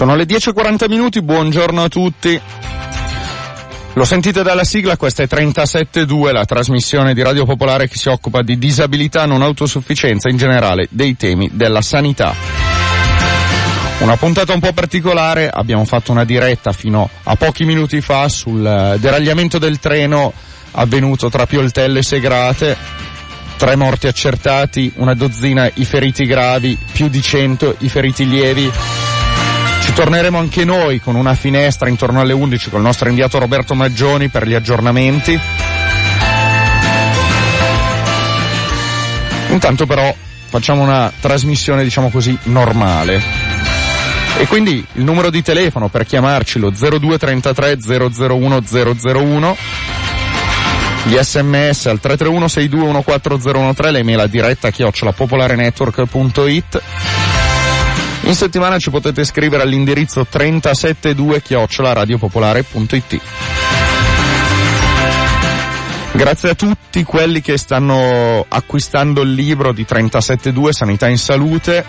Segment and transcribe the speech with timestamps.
[0.00, 2.40] Sono le 10.40 minuti, buongiorno a tutti.
[3.92, 8.40] Lo sentite dalla sigla, questa è 37.2, la trasmissione di Radio Popolare che si occupa
[8.40, 12.34] di disabilità, non autosufficienza in generale, dei temi della sanità.
[13.98, 18.64] Una puntata un po' particolare, abbiamo fatto una diretta fino a pochi minuti fa sul
[18.64, 20.32] eh, deragliamento del treno
[20.70, 22.74] avvenuto tra Pioltello e Segrate,
[23.58, 28.72] tre morti accertati, una dozzina i feriti gravi, più di cento i feriti lievi.
[30.00, 34.46] Torneremo anche noi con una finestra intorno alle 11 col nostro inviato Roberto Maggioni per
[34.46, 35.38] gli aggiornamenti.
[39.50, 40.10] Intanto però
[40.46, 43.22] facciamo una trasmissione diciamo così normale.
[44.38, 48.62] E quindi il numero di telefono per chiamarci lo 0233 001
[49.02, 49.56] 001
[51.04, 56.82] gli sms al 331 6214013 l'email a diretta chiocciolapopolarenetwork.it
[58.22, 63.20] in settimana ci potete scrivere all'indirizzo 372 chiocciolaradiopopolare.it
[66.12, 71.84] Grazie a tutti quelli che stanno acquistando il libro di 372 Sanità in Salute.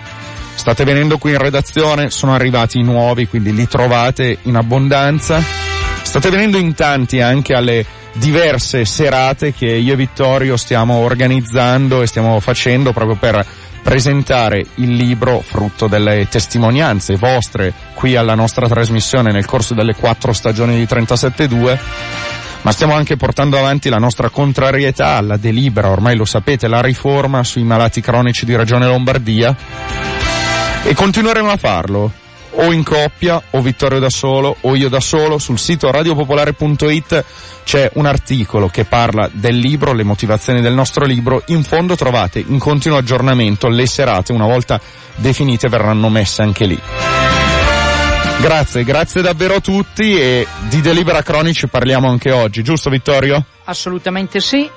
[0.53, 5.43] State venendo qui in redazione, sono arrivati i nuovi, quindi li trovate in abbondanza.
[6.01, 12.07] State venendo in tanti anche alle diverse serate che io e Vittorio stiamo organizzando e
[12.07, 13.45] stiamo facendo proprio per
[13.81, 20.33] presentare il libro frutto delle testimonianze vostre qui alla nostra trasmissione nel corso delle quattro
[20.33, 21.79] stagioni di 37.2
[22.61, 27.43] ma stiamo anche portando avanti la nostra contrarietà alla delibera, ormai lo sapete, la riforma
[27.43, 29.55] sui malati cronici di Regione Lombardia
[30.83, 32.11] e continueremo a farlo
[32.53, 37.25] o in coppia o Vittorio da solo o io da solo sul sito radiopopolare.it
[37.63, 42.43] c'è un articolo che parla del libro, le motivazioni del nostro libro, in fondo trovate
[42.45, 44.79] in continuo aggiornamento le serate, una volta
[45.15, 46.79] definite verranno messe anche lì.
[48.41, 53.45] Grazie, grazie davvero a tutti e di Delibera Cronici parliamo anche oggi, giusto Vittorio?
[53.65, 54.67] Assolutamente sì,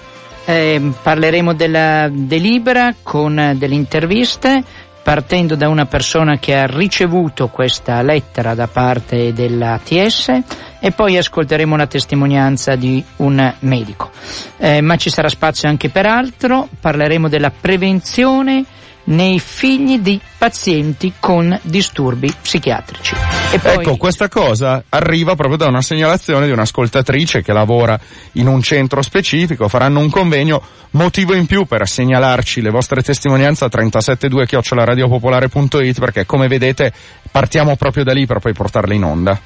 [0.45, 4.63] eh, parleremo della delibera con delle interviste
[5.05, 10.29] partendo da una persona che ha ricevuto questa lettera da parte dell'ATS
[10.81, 14.11] e poi ascolteremo la testimonianza di un medico.
[14.57, 18.65] Eh, ma ci sarà spazio anche per altro, parleremo della prevenzione
[19.05, 23.15] nei figli di pazienti con disturbi psichiatrici.
[23.61, 23.73] Poi...
[23.75, 27.99] Ecco, questa cosa arriva proprio da una segnalazione di un'ascoltatrice che lavora
[28.33, 33.65] in un centro specifico, faranno un convegno, motivo in più per segnalarci le vostre testimonianze
[33.65, 36.93] a 372 chiocciolaradiopopolare.it perché come vedete
[37.31, 39.41] partiamo proprio da lì per poi portarle in onda.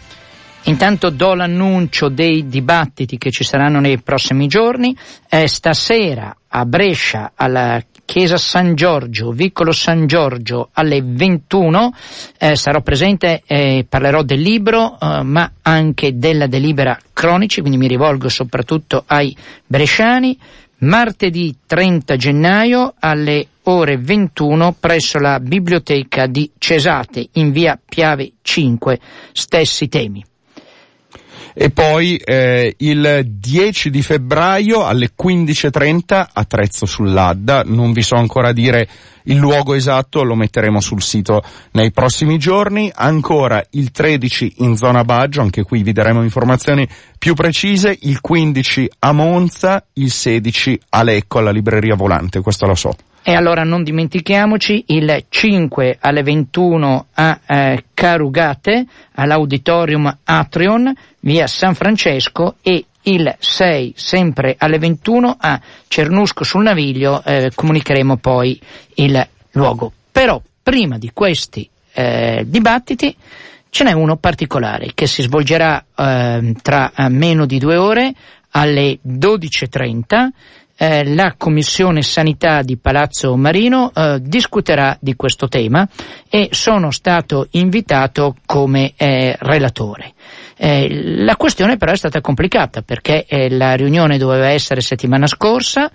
[0.64, 4.94] Intanto do l'annuncio dei dibattiti che ci saranno nei prossimi giorni.
[5.28, 11.92] Eh, stasera a Brescia alla Chiesa San Giorgio, Vicolo San Giorgio alle 21
[12.38, 17.86] eh, sarò presente e parlerò del libro eh, ma anche della delibera cronici, quindi mi
[17.86, 19.36] rivolgo soprattutto ai
[19.66, 20.38] bresciani.
[20.78, 28.98] Martedì 30 gennaio alle ore 21 presso la biblioteca di Cesate in via Piave 5,
[29.32, 30.24] stessi temi
[31.60, 38.14] e poi eh, il 10 di febbraio alle 15.30 a Trezzo sull'Adda, non vi so
[38.14, 38.88] ancora dire
[39.24, 41.42] il luogo esatto, lo metteremo sul sito
[41.72, 46.88] nei prossimi giorni, ancora il 13 in zona Baggio, anche qui vi daremo informazioni
[47.18, 52.76] più precise, il 15 a Monza, il 16 a Lecco alla libreria volante, questo lo
[52.76, 52.94] so.
[53.28, 60.90] E allora non dimentichiamoci il 5 alle 21 a eh, Carugate, all'Auditorium Atrion,
[61.20, 68.16] via San Francesco e il 6 sempre alle 21 a Cernusco sul Naviglio, eh, comunicheremo
[68.16, 68.58] poi
[68.94, 69.92] il luogo.
[70.10, 73.14] Però prima di questi eh, dibattiti
[73.68, 78.10] ce n'è uno particolare che si svolgerà ehm, tra eh, meno di due ore
[78.52, 80.28] alle 12.30
[80.80, 85.86] eh, la Commissione Sanità di Palazzo Marino eh, discuterà di questo tema
[86.30, 90.12] e sono stato invitato come eh, relatore.
[90.56, 95.90] Eh, la questione però è stata complicata perché eh, la riunione doveva essere settimana scorsa,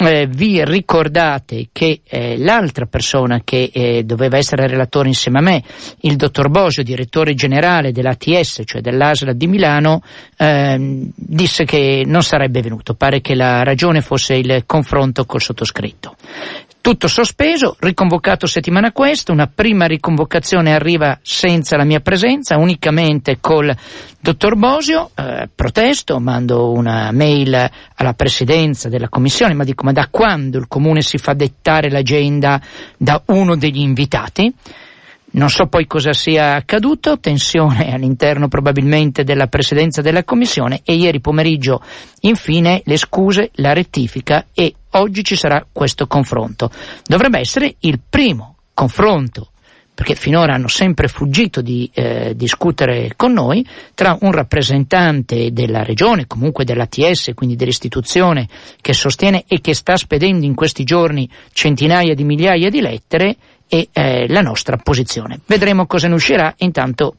[0.00, 5.62] eh, vi ricordate che eh, l'altra persona che eh, doveva essere relatore insieme a me,
[6.02, 10.02] il dottor Bosio, direttore generale dell'ATS, cioè dell'ASLA di Milano,
[10.36, 12.94] ehm, disse che non sarebbe venuto.
[12.94, 16.14] Pare che la ragione fosse il confronto col sottoscritto.
[16.88, 23.76] Tutto sospeso, riconvocato settimana questa, una prima riconvocazione arriva senza la mia presenza, unicamente col
[24.18, 30.08] dottor Bosio, eh, protesto, mando una mail alla presidenza della commissione, ma dico ma da
[30.10, 32.58] quando il comune si fa dettare l'agenda
[32.96, 34.50] da uno degli invitati?
[35.30, 41.20] Non so poi cosa sia accaduto, tensione all'interno probabilmente della presidenza della Commissione e ieri
[41.20, 41.82] pomeriggio
[42.20, 46.70] infine le scuse, la rettifica e oggi ci sarà questo confronto.
[47.04, 49.50] Dovrebbe essere il primo confronto
[49.98, 56.28] perché finora hanno sempre fuggito di eh, discutere con noi, tra un rappresentante della regione,
[56.28, 58.46] comunque dell'ATS, quindi dell'istituzione
[58.80, 63.36] che sostiene e che sta spedendo in questi giorni centinaia di migliaia di lettere
[63.66, 65.40] e eh, la nostra posizione.
[65.44, 67.16] Vedremo cosa ne uscirà, intanto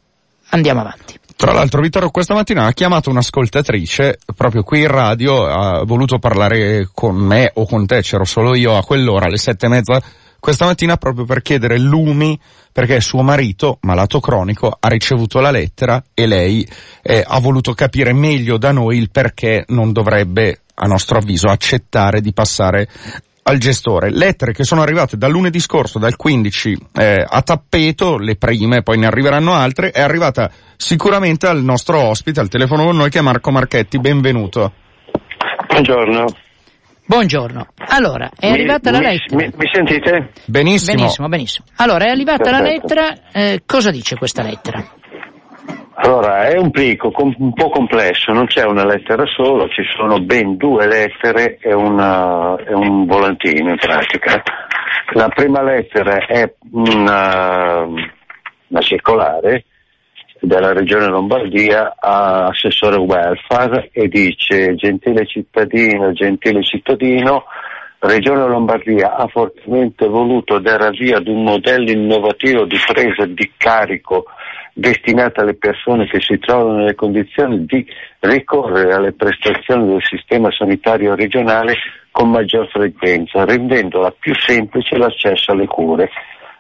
[0.51, 1.18] andiamo avanti.
[1.39, 6.89] Tra l'altro Vittorio questa mattina ha chiamato un'ascoltatrice proprio qui in radio, ha voluto parlare
[6.93, 10.01] con me o con te, c'ero solo io a quell'ora, alle sette e mezza
[10.37, 12.37] questa mattina proprio per chiedere lumi
[12.73, 16.67] perché suo marito, malato cronico, ha ricevuto la lettera e lei
[17.01, 22.19] eh, ha voluto capire meglio da noi il perché non dovrebbe, a nostro avviso, accettare
[22.19, 22.89] di passare
[23.49, 24.11] al gestore.
[24.11, 28.97] Lettere che sono arrivate dal lunedì scorso, dal 15 eh, a tappeto, le prime, poi
[28.97, 33.21] ne arriveranno altre, è arrivata sicuramente al nostro ospite, al telefono con noi che è
[33.21, 34.73] Marco Marchetti, benvenuto.
[35.67, 36.25] Buongiorno.
[37.05, 37.67] Buongiorno.
[37.87, 39.35] Allora, è mi, arrivata mi, la lettera.
[39.35, 40.29] Mi, mi, sentite?
[40.45, 40.97] Benissimo.
[40.97, 41.65] Benissimo, benissimo.
[41.77, 42.63] Allora, è arrivata Perfetto.
[42.63, 44.97] la lettera, eh, cosa dice questa lettera?
[46.01, 50.55] Allora, è un plico un po' complesso, non c'è una lettera sola, ci sono ben
[50.55, 54.41] due lettere e, una, e un volantino in pratica.
[55.11, 59.65] La prima lettera è una, una circolare
[60.39, 67.43] della regione Lombardia a assessore welfare e dice gentile cittadino, gentile cittadino,
[68.01, 74.23] Regione Lombardia ha fortemente voluto dare avvio ad un modello innovativo di presa di carico
[74.73, 77.85] destinata alle persone che si trovano nelle condizioni di
[78.19, 81.75] ricorrere alle prestazioni del sistema sanitario regionale
[82.11, 86.09] con maggior frequenza, rendendola più semplice l'accesso alle cure.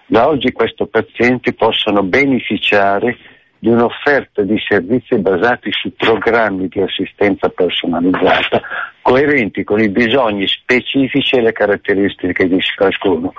[0.05, 3.17] Da oggi questi pazienti possono beneficiare
[3.59, 8.61] di un'offerta di servizi basati su programmi di assistenza personalizzata
[9.01, 13.33] coerenti con i bisogni specifici e le caratteristiche di ciascuno,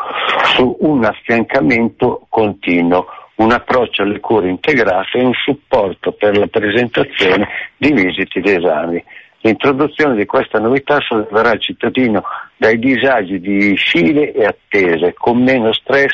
[0.55, 3.07] su un affiancamento continuo,
[3.41, 9.03] un approccio alle cure integrate e un supporto per la presentazione di visite ed esami.
[9.41, 12.23] L'introduzione di questa novità solleverà il cittadino
[12.59, 16.13] dai disagi di file e attese, con meno stress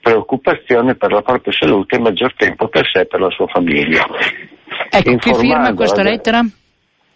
[0.00, 4.04] preoccupazione per la propria salute e maggior tempo per sé e per la sua famiglia.
[4.90, 6.40] Ecco, chi firma questa lettera?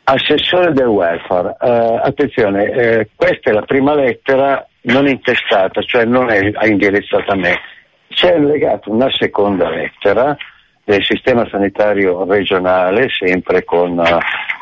[0.04, 1.56] Assessore del welfare.
[1.60, 7.36] Uh, attenzione, eh, questa è la prima lettera non intestata, cioè non è indirizzata a
[7.36, 7.60] me.
[8.08, 10.36] C'è allegata una seconda lettera
[10.84, 14.02] del sistema sanitario regionale, sempre con uh,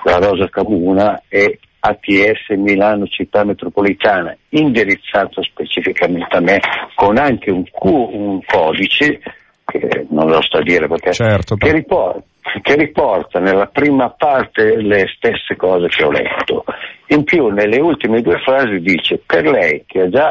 [0.05, 6.61] la Rosa Camuna e ATS Milano Città Metropolitana, indirizzato specificamente a me,
[6.97, 9.21] con anche un, Q, un codice,
[9.65, 12.23] che non lo sto a dire perché, certo, che, riporta,
[12.61, 16.65] che riporta nella prima parte le stesse cose che ho letto.
[17.09, 20.29] In più, nelle ultime due frasi dice, per lei che ha già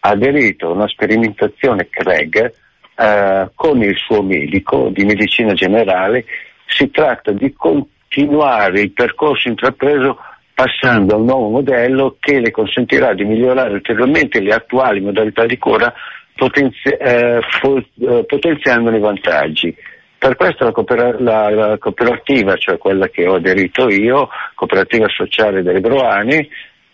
[0.00, 2.52] aderito a una sperimentazione CREG
[2.96, 6.24] eh, con il suo medico di medicina generale,
[6.66, 10.18] si tratta di continuare il percorso intrapreso
[10.54, 15.58] passando a un nuovo modello che le consentirà di migliorare ulteriormente le attuali modalità di
[15.58, 15.92] cura
[16.36, 19.74] potenzi- eh, po- eh, potenziandone i vantaggi.
[20.16, 25.62] Per questo la, cooper- la, la, cooperativa, cioè quella che ho aderito io, Cooperativa Sociale
[25.62, 26.48] delle Groane,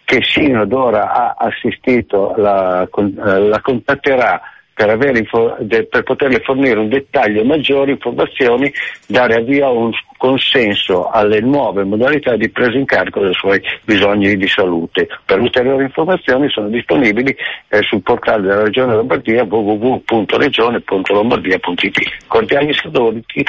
[0.04, 4.40] che sino ad ora ha assistito, la, la contatterà
[4.80, 5.28] per, avere,
[5.90, 8.72] per poterle fornire un dettaglio maggiori informazioni,
[9.06, 14.38] dare avvio a un consenso alle nuove modalità di presa in carico dei suoi bisogni
[14.38, 15.06] di salute.
[15.26, 17.36] Per ulteriori informazioni sono disponibili
[17.68, 22.24] eh, sul portale della Regione Lombardia www.regione.lombardia.it.
[22.26, 23.44] Cordiali saluti,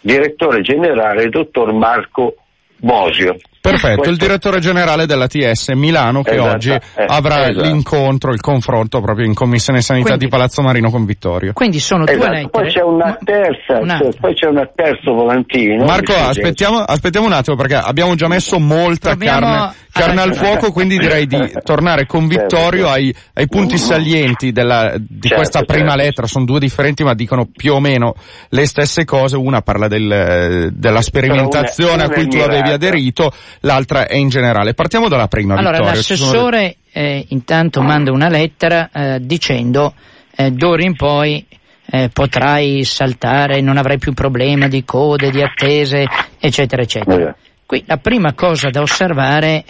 [0.00, 2.36] direttore generale dottor Marco
[2.76, 3.36] Bosio.
[3.70, 4.10] Perfetto, Questo...
[4.10, 7.66] il direttore generale dell'ATS Milano che esatto, oggi eh, avrà esatto.
[7.66, 11.52] l'incontro, il confronto proprio in Commissione Sanità quindi, di Palazzo Marino con Vittorio.
[11.52, 12.30] Quindi sono due esatto.
[12.30, 12.48] lettere.
[12.50, 13.98] Poi c'è una terza, una...
[13.98, 15.84] Cioè, poi c'è una terza volantino.
[15.84, 20.72] Marco, aspettiamo, aspettiamo, un attimo perché abbiamo già messo molta Proviamo carne, carne al fuoco,
[20.72, 25.90] quindi direi di tornare con Vittorio ai, ai punti salienti della, di certo, questa prima
[25.90, 26.04] certo.
[26.04, 26.26] lettera.
[26.26, 28.14] Sono due differenti ma dicono più o meno
[28.50, 29.36] le stesse cose.
[29.36, 34.74] Una parla del, della sperimentazione una, a cui tu avevi aderito, l'altra è in generale.
[34.74, 35.54] Partiamo dalla prima.
[35.54, 35.96] Allora, Vittorio.
[35.96, 39.94] l'assessore eh, intanto manda una lettera eh, dicendo
[40.34, 41.44] eh, d'ora in poi
[41.88, 46.04] eh, potrai saltare, non avrai più problema di code, di attese,
[46.38, 47.34] eccetera, eccetera.
[47.64, 49.64] Qui la prima cosa da osservare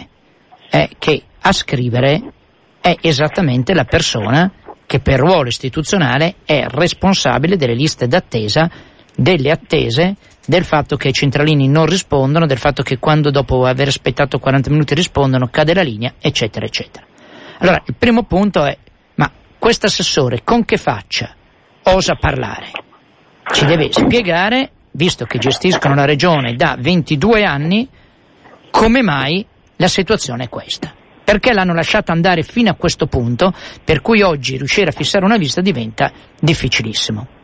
[0.69, 2.21] è che a scrivere
[2.79, 4.51] è esattamente la persona
[4.85, 8.69] che per ruolo istituzionale è responsabile delle liste d'attesa,
[9.17, 13.87] delle attese, del fatto che i centralini non rispondono, del fatto che quando dopo aver
[13.87, 17.05] aspettato 40 minuti rispondono cade la linea, eccetera, eccetera.
[17.57, 18.77] Allora, il primo punto è,
[19.15, 21.33] ma questo assessore con che faccia
[21.83, 22.71] osa parlare?
[23.51, 27.89] Ci deve spiegare, visto che gestiscono la regione da 22 anni,
[28.69, 29.43] come mai
[29.77, 30.93] la situazione è questa
[31.27, 35.35] perché l'hanno lasciata andare fino a questo punto, per cui oggi riuscire a fissare una
[35.35, 36.09] vista diventa
[36.39, 37.36] difficilissimo.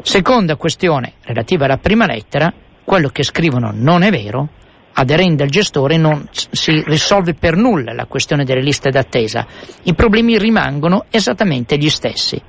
[0.00, 2.50] Seconda questione relativa alla prima lettera,
[2.82, 4.48] quello che scrivono non è vero,
[4.94, 9.46] aderendo al gestore non si risolve per nulla la questione delle liste d'attesa,
[9.82, 12.40] i problemi rimangono esattamente gli stessi.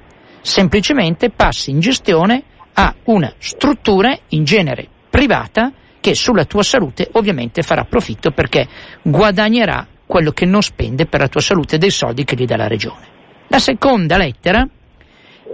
[0.42, 7.62] Semplicemente passi in gestione a una struttura, in genere privata, che sulla tua salute ovviamente
[7.62, 8.68] farà profitto perché
[9.02, 12.68] guadagnerà quello che non spende per la tua salute dei soldi che gli dà la
[12.68, 13.08] regione.
[13.48, 14.68] La seconda lettera,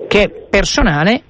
[0.08, 1.24] che è personale,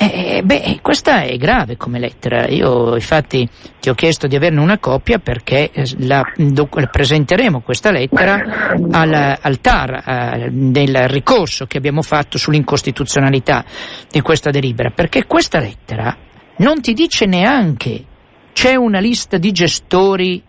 [0.00, 2.46] eh, beh, questa è grave come lettera.
[2.46, 3.48] Io infatti
[3.80, 9.38] ti ho chiesto di averne una copia perché eh, la, do, presenteremo questa lettera al,
[9.40, 13.64] al TAR eh, del ricorso che abbiamo fatto sull'incostituzionalità
[14.08, 16.16] di questa delibera, perché questa lettera
[16.58, 18.04] non ti dice neanche
[18.52, 20.40] c'è una lista di gestori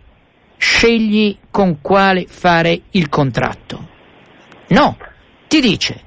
[0.57, 3.87] scegli con quale fare il contratto.
[4.67, 4.95] No,
[5.47, 6.01] ti dice,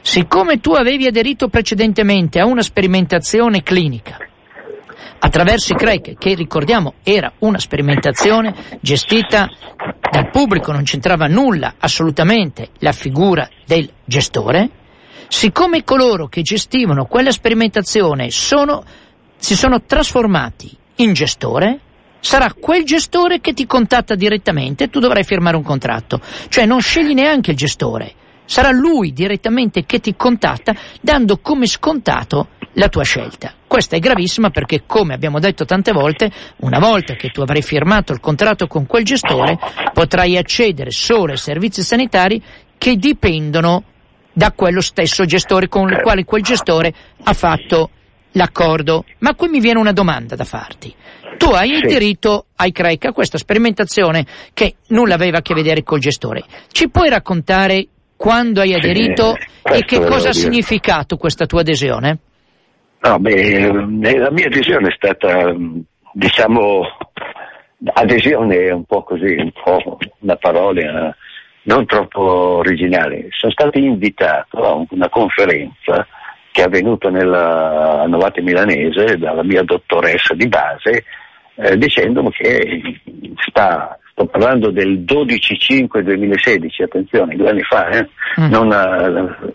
[0.00, 4.18] siccome tu avevi aderito precedentemente a una sperimentazione clinica
[5.20, 9.48] attraverso i CREC, che ricordiamo era una sperimentazione gestita
[10.10, 14.70] dal pubblico, non c'entrava nulla assolutamente la figura del gestore,
[15.28, 18.84] siccome coloro che gestivano quella sperimentazione sono,
[19.36, 21.80] si sono trasformati in gestore,
[22.20, 26.20] sarà quel gestore che ti contatta direttamente e tu dovrai firmare un contratto.
[26.48, 28.12] Cioè non scegli neanche il gestore,
[28.48, 33.52] sarà lui direttamente che ti contatta dando come scontato la tua scelta.
[33.66, 38.12] Questa è gravissima perché, come abbiamo detto tante volte, una volta che tu avrai firmato
[38.12, 39.58] il contratto con quel gestore,
[39.92, 42.42] potrai accedere solo ai servizi sanitari
[42.78, 43.84] che dipendono
[44.32, 47.90] da quello stesso gestore con il quale quel gestore ha fatto
[48.32, 49.04] l'accordo.
[49.18, 50.94] Ma qui mi viene una domanda da farti.
[51.36, 51.84] Tu hai sì.
[51.84, 54.24] aderito ai CREC a questa sperimentazione
[54.54, 56.44] che nulla aveva a che vedere col gestore.
[56.70, 57.86] Ci puoi raccontare
[58.18, 62.18] quando hai aderito sì, e che cosa ha significato questa tua adesione?
[63.00, 65.54] No, beh, eh, la mia adesione è stata,
[66.12, 66.80] diciamo,
[67.94, 71.14] adesione è un po' così, un po' una parola
[71.62, 73.28] non troppo originale.
[73.30, 76.04] Sono stato invitato a una conferenza
[76.50, 81.04] che è avvenuta nella Novate Milanese dalla mia dottoressa di base
[81.54, 82.80] eh, dicendomi che
[83.48, 88.08] sta, sto parlando del 12-5-2016, attenzione, due anni fa, eh,
[88.40, 88.50] mm.
[88.50, 89.54] non, eh,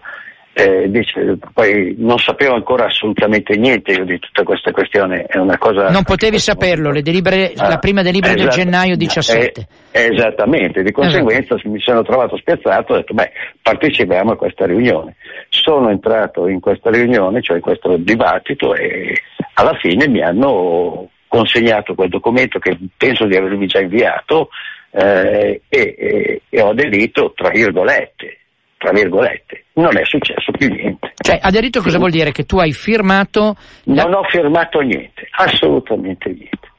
[0.53, 5.57] eh, dice, poi non sapevo ancora assolutamente niente io di tutta questa questione, è una
[5.57, 5.89] cosa...
[5.89, 9.67] Non potevi saperlo, delibere, ah, la prima delibera esatto, del gennaio 17.
[9.91, 11.69] Eh, esattamente, di conseguenza esatto.
[11.69, 15.15] mi sono trovato spiazzato e ho detto beh, partecipiamo a questa riunione.
[15.49, 19.13] Sono entrato in questa riunione, cioè in questo dibattito e
[19.55, 24.49] alla fine mi hanno consegnato quel documento che penso di avervi già inviato
[24.91, 28.37] eh, e, e, e, ho aderito, tra virgolette,
[28.77, 29.63] tra virgolette.
[29.73, 31.13] Non è successo più niente.
[31.15, 32.31] Cioè, aderito cosa vuol dire?
[32.31, 33.55] Che tu hai firmato...
[33.85, 34.03] La...
[34.03, 36.71] Non ho firmato niente, assolutamente niente.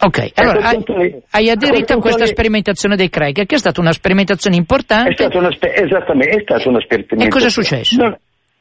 [0.00, 4.56] Ok, allora hai, hai, aderito a, questa sperimentazione dei Craig, che è stata una sperimentazione
[4.56, 5.10] importante.
[5.10, 7.26] È stata una spe- esattamente, è stata una sperimentazione.
[7.26, 8.02] E cosa è successo?
[8.02, 8.18] Non,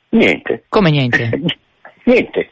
[0.09, 0.65] niente.
[0.69, 1.31] Come niente?
[2.05, 2.49] niente,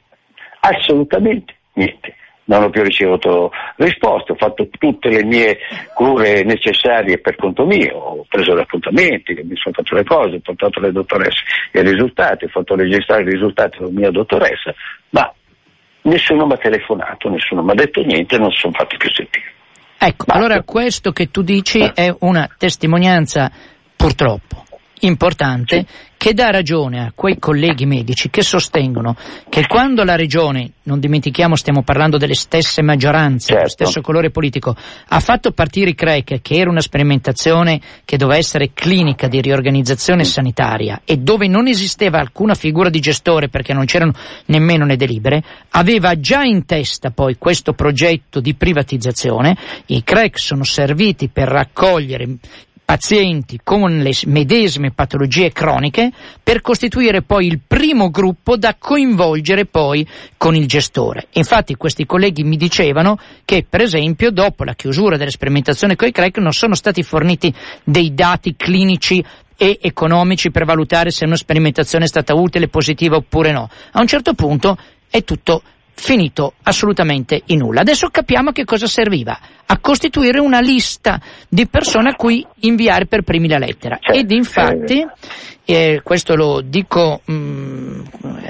[0.62, 2.16] assolutamente niente
[2.50, 5.60] non ho più ricevuto risposte, ho fatto tutte le mie
[5.94, 10.40] cure necessarie per conto mio, ho preso gli appuntamenti, mi sono fatto le cose, ho
[10.40, 14.74] portato alle dottoresse i risultati, ho fatto registrare i risultati della mia dottoressa,
[15.12, 15.32] ma
[16.04, 19.54] nessuno mi ha telefonato, nessuno mi ha detto niente, non si sono fatti più sentire.
[20.00, 20.34] Ecco, Basta.
[20.34, 23.52] allora questo che tu dici è una testimonianza
[23.96, 24.66] purtroppo
[25.02, 25.86] importante
[26.20, 29.16] che dà ragione a quei colleghi medici che sostengono
[29.48, 33.56] che quando la regione, non dimentichiamo stiamo parlando delle stesse maggioranze, certo.
[33.56, 34.76] dello stesso colore politico,
[35.08, 40.26] ha fatto partire i CREC, che era una sperimentazione che doveva essere clinica di riorganizzazione
[40.26, 44.12] sanitaria e dove non esisteva alcuna figura di gestore perché non c'erano
[44.48, 50.66] nemmeno le delibere, aveva già in testa poi questo progetto di privatizzazione, i CREC sono
[50.66, 52.40] serviti per raccogliere
[52.90, 60.08] pazienti con le medesime patologie croniche per costituire poi il primo gruppo da coinvolgere poi
[60.38, 61.28] con il gestore.
[61.34, 66.12] Infatti questi colleghi mi dicevano che per esempio dopo la chiusura delle sperimentazioni con i
[66.12, 67.54] CREC non sono stati forniti
[67.84, 69.24] dei dati clinici
[69.56, 73.70] e economici per valutare se una sperimentazione è stata utile, positiva oppure no.
[73.92, 74.76] A un certo punto
[75.12, 75.62] è tutto
[76.00, 77.82] finito assolutamente in nulla.
[77.82, 83.06] Adesso capiamo a che cosa serviva, a costituire una lista di persone a cui inviare
[83.06, 84.00] per primi la lettera.
[84.02, 84.18] Certo.
[84.18, 85.06] Ed infatti,
[85.66, 88.02] eh, questo lo dico mh, mm,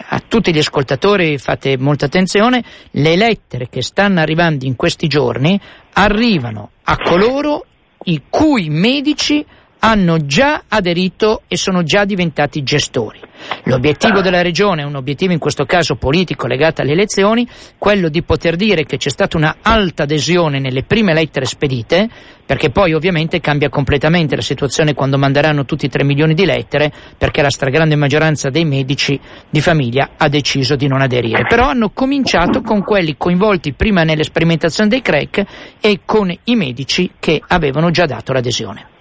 [0.10, 5.60] a tutti gli ascoltatori, fate molta attenzione, le lettere che stanno arrivando in questi giorni
[5.94, 7.65] arrivano a coloro
[8.03, 9.44] i cui medici
[9.79, 13.19] hanno già aderito e sono già diventati gestori.
[13.63, 18.55] L'obiettivo della Regione un obiettivo in questo caso politico legato alle elezioni, quello di poter
[18.55, 22.09] dire che c'è stata una alta adesione nelle prime lettere spedite,
[22.45, 26.91] perché poi ovviamente cambia completamente la situazione quando manderanno tutti i 3 milioni di lettere,
[27.17, 29.17] perché la stragrande maggioranza dei medici
[29.50, 31.45] di famiglia ha deciso di non aderire.
[31.48, 35.45] Però hanno cominciato con quelli coinvolti prima nelle sperimentazioni dei crack
[35.79, 38.98] e con i medici che avevano già dato l'adesione.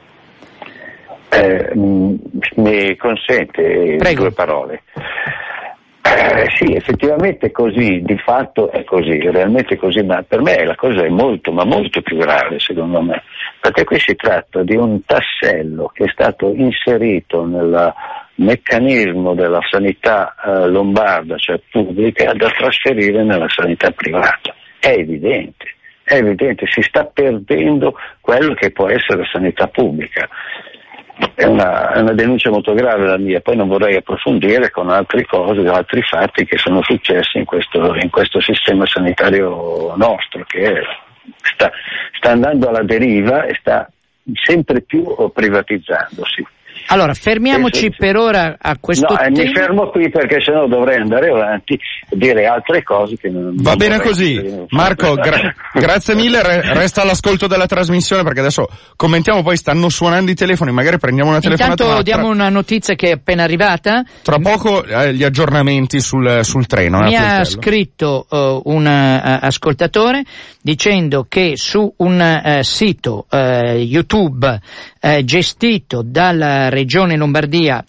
[1.30, 4.23] Eh, mi consente Prego.
[4.23, 4.82] due parole.
[6.00, 10.64] Eh, sì, effettivamente è così, di fatto è così, realmente è così, ma per me
[10.64, 13.23] la cosa è molto, ma molto più grave secondo me,
[13.61, 17.92] perché qui si tratta di un tassello che è stato inserito nel
[18.37, 24.54] meccanismo della sanità eh, lombarda, cioè pubblica, da trasferire nella sanità privata.
[24.78, 30.26] È evidente, è evidente, si sta perdendo quello che può essere sanità pubblica
[31.34, 35.25] è una, è una, denuncia molto grave la mia, poi non vorrei approfondire con altre
[35.25, 40.82] cose, altri fatti che sono successi in questo, in questo sistema sanitario nostro che
[41.42, 41.70] sta,
[42.12, 43.90] sta andando alla deriva e sta
[44.32, 46.46] sempre più privatizzandosi.
[46.87, 49.29] Allora, fermiamoci sì, sì, per ora a questo no, tema.
[49.31, 53.70] mi fermo qui perché sennò dovrei andare avanti e dire altre cose che non Va
[53.70, 54.66] non bene così.
[54.70, 60.31] Marco, gra- grazie mille, Re- resta all'ascolto della trasmissione perché adesso commentiamo, poi stanno suonando
[60.31, 61.83] i telefoni, magari prendiamo una telefonata.
[61.83, 64.05] Intanto diamo una notizia che è appena arrivata.
[64.22, 67.00] Tra poco eh, gli aggiornamenti sul, sul treno.
[67.00, 70.22] Mi ha scritto uh, un uh, ascoltatore
[70.61, 74.61] dicendo che su un uh, sito YouTube
[75.24, 77.84] gestito dalla Regione Lombardia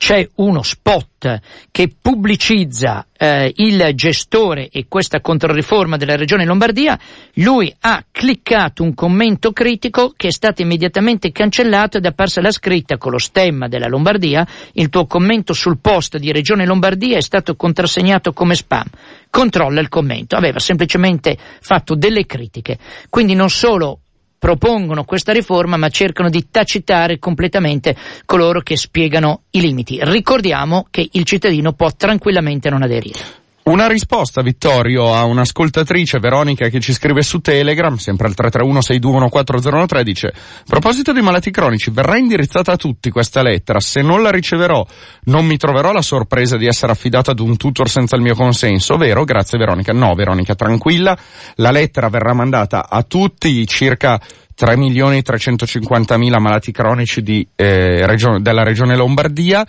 [0.00, 6.98] c'è uno spot che pubblicizza eh, il gestore e questa controriforma della regione Lombardia,
[7.34, 12.50] lui ha cliccato un commento critico che è stato immediatamente cancellato ed è apparsa la
[12.50, 17.22] scritta con lo stemma della Lombardia, il tuo commento sul post di regione Lombardia è
[17.22, 18.86] stato contrassegnato come spam.
[19.28, 22.78] Controlla il commento, aveva semplicemente fatto delle critiche.
[23.10, 24.00] Quindi non solo
[24.40, 29.98] propongono questa riforma ma cercano di tacitare completamente coloro che spiegano i limiti.
[30.00, 33.39] Ricordiamo che il cittadino può tranquillamente non aderire.
[33.70, 40.26] Una risposta, Vittorio, a un'ascoltatrice, Veronica, che ci scrive su Telegram, sempre al 331-6214013, dice,
[40.26, 40.32] a
[40.66, 44.84] proposito di malati cronici, verrà indirizzata a tutti questa lettera, se non la riceverò
[45.26, 48.96] non mi troverò la sorpresa di essere affidata ad un tutor senza il mio consenso,
[48.96, 49.22] vero?
[49.22, 49.92] Grazie Veronica.
[49.92, 51.16] No, Veronica, tranquilla,
[51.54, 54.20] la lettera verrà mandata a tutti circa
[54.60, 59.64] 3 milioni 350 mila malati cronici di, eh, regione, della regione Lombardia,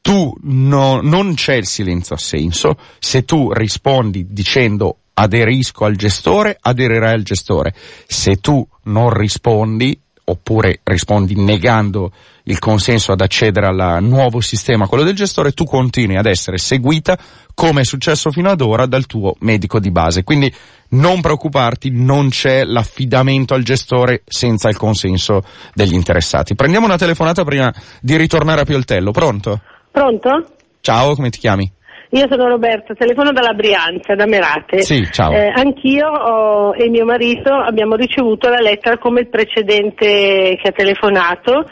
[0.00, 7.14] tu no, non c'è il silenzio assenso, se tu rispondi dicendo aderisco al gestore, aderirai
[7.14, 7.74] al gestore.
[8.06, 12.12] Se tu non rispondi, oppure rispondi negando
[12.44, 17.18] il consenso ad accedere al nuovo sistema, quello del gestore, tu continui ad essere seguita,
[17.54, 20.22] come è successo fino ad ora, dal tuo medico di base.
[20.22, 20.52] Quindi
[20.90, 25.42] non preoccuparti, non c'è l'affidamento al gestore senza il consenso
[25.74, 26.54] degli interessati.
[26.54, 29.10] Prendiamo una telefonata prima di ritornare a Pioltello.
[29.10, 29.60] Pronto?
[29.96, 30.44] Pronto?
[30.82, 31.72] Ciao, come ti chiami?
[32.10, 34.82] Io sono Roberta, telefono dalla Brianza, da Merate.
[34.82, 35.32] Sì, ciao.
[35.32, 40.72] Eh, anch'io ho, e mio marito abbiamo ricevuto la lettera come il precedente che ha
[40.72, 41.64] telefonato.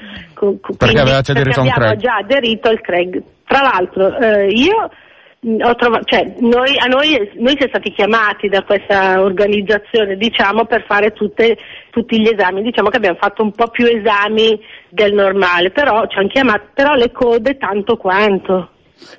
[0.78, 1.92] perché avevate aderito a un Craig?
[1.92, 3.22] Abbiamo già aderito al Craig.
[3.46, 4.88] Tra l'altro, eh, io
[5.76, 11.12] trovato, cioè, noi, a noi, noi siamo stati chiamati da questa organizzazione, diciamo, per fare
[11.12, 11.56] tutte,
[11.90, 12.62] tutti gli esami.
[12.62, 16.94] Diciamo che abbiamo fatto un po' più esami del normale, però ci hanno chiamato, però
[16.94, 18.70] le code tanto quanto.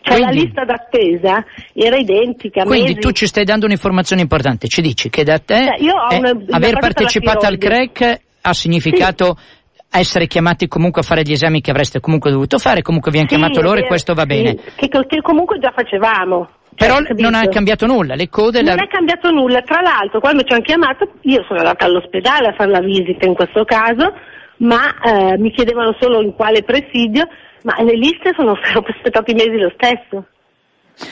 [0.02, 2.64] Cioè quindi, la lista d'attesa era identica.
[2.64, 3.00] Quindi mesi.
[3.00, 7.46] tu ci stai dando un'informazione importante, ci dici che da te cioè, una, aver partecipato
[7.46, 9.64] al CREC ha significato sì
[10.00, 13.28] essere chiamati comunque a fare gli esami che avreste comunque dovuto fare, comunque vi hanno
[13.28, 14.56] sì, chiamato loro e questo va bene.
[14.76, 16.50] Che, che comunque già facevamo.
[16.76, 18.62] Cioè, Però non ha cambiato nulla, le code...
[18.62, 18.84] Non la...
[18.84, 22.70] è cambiato nulla, tra l'altro quando ci hanno chiamato io sono andata all'ospedale a fare
[22.70, 24.14] la visita in questo caso,
[24.58, 27.28] ma eh, mi chiedevano solo in quale presidio,
[27.64, 30.26] ma le liste sono, sono aspettati mesi lo stesso.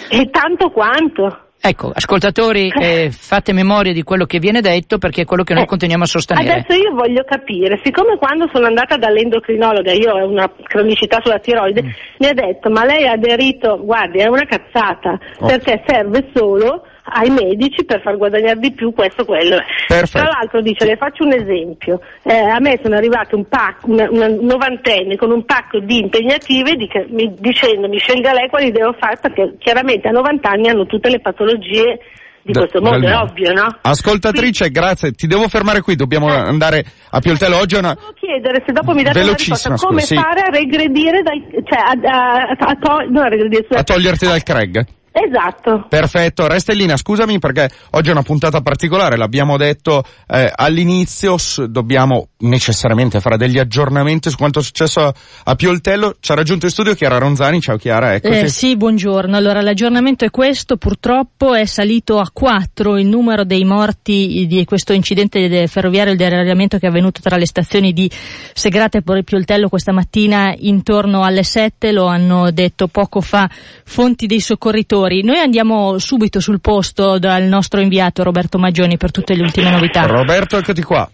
[0.10, 1.43] E tanto quanto.
[1.66, 5.64] Ecco, ascoltatori, eh, fate memoria di quello che viene detto perché è quello che noi
[5.64, 6.52] Eh, continuiamo a sostenere.
[6.52, 11.82] Adesso io voglio capire, siccome quando sono andata dall'endocrinologa, io ho una cronicità sulla tiroide,
[11.84, 11.88] Mm.
[12.20, 15.46] mi ha detto ma lei ha aderito, guardi è una cazzata, Oh.
[15.48, 19.58] perché serve solo ai medici per far guadagnare di più questo quello.
[19.88, 20.26] Perfetto.
[20.26, 24.08] Tra l'altro dice, le faccio un esempio, eh, a me sono arrivato un pacco, una,
[24.10, 28.96] una novantenne con un pacco di impegnative dic- mi- dicendo mi scelga lei quali devo
[29.00, 32.00] fare perché chiaramente a 90 anni hanno tutte le patologie
[32.42, 33.68] di Da- questo mondo, è ovvio, no?
[33.82, 36.38] Ascoltatrice, grazie, ti devo fermare qui, dobbiamo Eh.
[36.38, 37.58] andare a Pioltello.
[37.58, 37.94] Oggi una...
[37.94, 40.16] Volevo chiedere se dopo mi date una risposta come scusa, sì.
[40.16, 44.44] fare a regredire dal, cioè a, a, a, to- non a regredire, a toglierti dal
[44.44, 44.86] Craig.
[45.16, 45.86] Esatto.
[45.88, 51.38] Perfetto, resta in linea, scusami perché oggi è una puntata particolare, l'abbiamo detto eh, all'inizio,
[51.38, 56.16] s- dobbiamo necessariamente fare degli aggiornamenti su quanto è successo a, a Pioltello.
[56.20, 58.40] Ci ha raggiunto in studio Chiara Ronzani, ciao Chiara, eccoci.
[58.40, 59.38] Eh, sì, buongiorno.
[59.38, 60.78] Allora, l'aggiornamento è questo.
[60.78, 66.18] Purtroppo è salito a 4 il numero dei morti di questo incidente de- ferroviario, il
[66.18, 68.10] deragliamento che è avvenuto tra le stazioni di
[68.54, 73.48] Segrate e Pori Pioltello questa mattina intorno alle 7, lo hanno detto poco fa
[73.84, 75.02] fonti dei soccorritori.
[75.04, 80.06] Noi andiamo subito sul posto dal nostro inviato Roberto Maggioni per tutte le ultime novità.
[80.06, 81.10] Roberto, eccoti qua.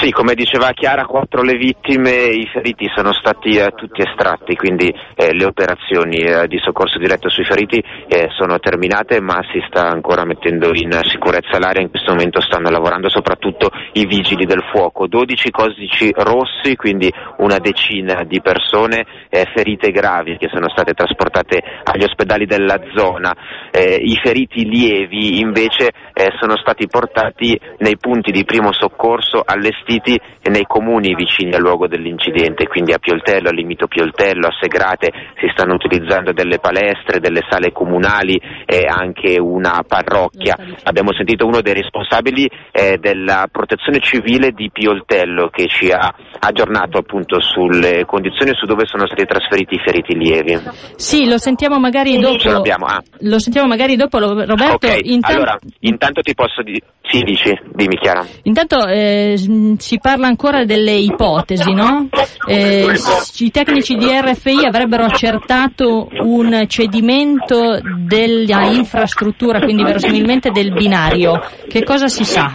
[0.00, 4.88] Sì, come diceva Chiara, quattro le vittime, i feriti sono stati eh, tutti estratti, quindi
[5.14, 9.86] eh, le operazioni eh, di soccorso diretto sui feriti eh, sono terminate, ma si sta
[9.86, 15.06] ancora mettendo in sicurezza l'area, in questo momento stanno lavorando soprattutto i vigili del fuoco,
[15.06, 21.62] 12 codici rossi, quindi una decina di persone eh, ferite gravi che sono state trasportate
[21.84, 23.34] agli ospedali della zona,
[23.76, 30.18] Eh, i feriti lievi invece eh, sono stati portati nei punti di primo soccorso allestiti
[30.48, 35.48] nei comuni vicini al luogo dell'incidente, quindi a Pioltello, a Limito Pioltello, a Segrate si
[35.52, 40.56] stanno utilizzando delle palestre, delle sale comunali e anche una parrocchia.
[40.84, 46.96] Abbiamo sentito uno dei responsabili eh, della protezione civile di Pioltello che ci ha aggiornato
[46.96, 50.58] appunto sulle condizioni e su dove sono stati trasferiti i feriti lievi.
[50.96, 52.62] Sì, lo sentiamo magari dopo.
[52.86, 53.02] Ah.
[53.20, 54.52] Lo sentiamo magari dopo, Roberto.
[54.52, 56.80] ok, intan- allora intanto ti posso dire...
[57.02, 58.26] Sì, dici, dimmi Chiara.
[58.42, 59.34] Intanto eh,
[59.78, 62.08] si parla ancora delle ipotesi, no?
[62.48, 62.98] Eh,
[63.38, 71.40] I tecnici di RFI avrebbero accertato un cedimento della infrastruttura, quindi verosimilmente del binario.
[71.68, 72.50] Che cosa si sa?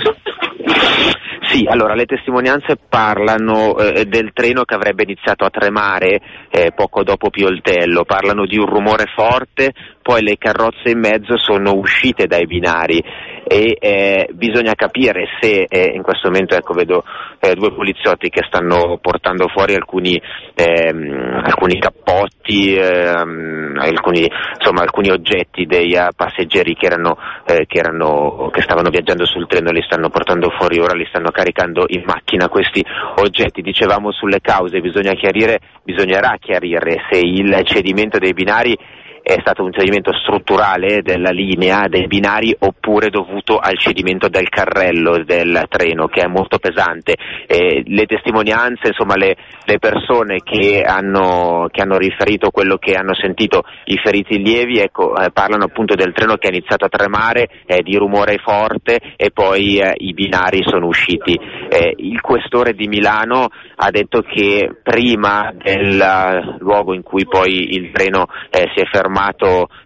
[1.51, 7.03] Sì, allora le testimonianze parlano eh, del treno che avrebbe iniziato a tremare eh, poco
[7.03, 12.45] dopo Pioltello, parlano di un rumore forte, poi le carrozze in mezzo sono uscite dai
[12.45, 13.03] binari
[13.43, 17.03] e eh, bisogna capire se eh, in questo momento ecco, vedo
[17.39, 20.21] eh, due poliziotti che stanno portando fuori alcuni,
[20.53, 27.79] ehm, alcuni cappotti, ehm, alcuni, insomma, alcuni oggetti dei eh, passeggeri che, erano, eh, che,
[27.79, 32.03] erano, che stavano viaggiando sul treno li stanno portando fuori, ora li stanno caricando in
[32.05, 32.83] macchina questi
[33.17, 33.61] oggetti.
[33.61, 38.77] Dicevamo sulle cause, bisogna chiarire, bisognerà chiarire se il cedimento dei binari
[39.21, 45.23] è stato un cedimento strutturale della linea dei binari oppure dovuto al cedimento del carrello
[45.23, 47.15] del treno che è molto pesante.
[47.45, 53.13] Eh, le testimonianze, insomma le, le persone che hanno, che hanno, riferito quello che hanno
[53.13, 57.47] sentito i feriti lievi ecco, eh, parlano appunto del treno che ha iniziato a tremare,
[57.65, 61.39] eh, di rumore forte e poi eh, i binari sono usciti.
[61.69, 67.91] Eh, il questore di Milano ha detto che prima del luogo in cui poi il
[67.91, 69.10] treno eh, si è fermato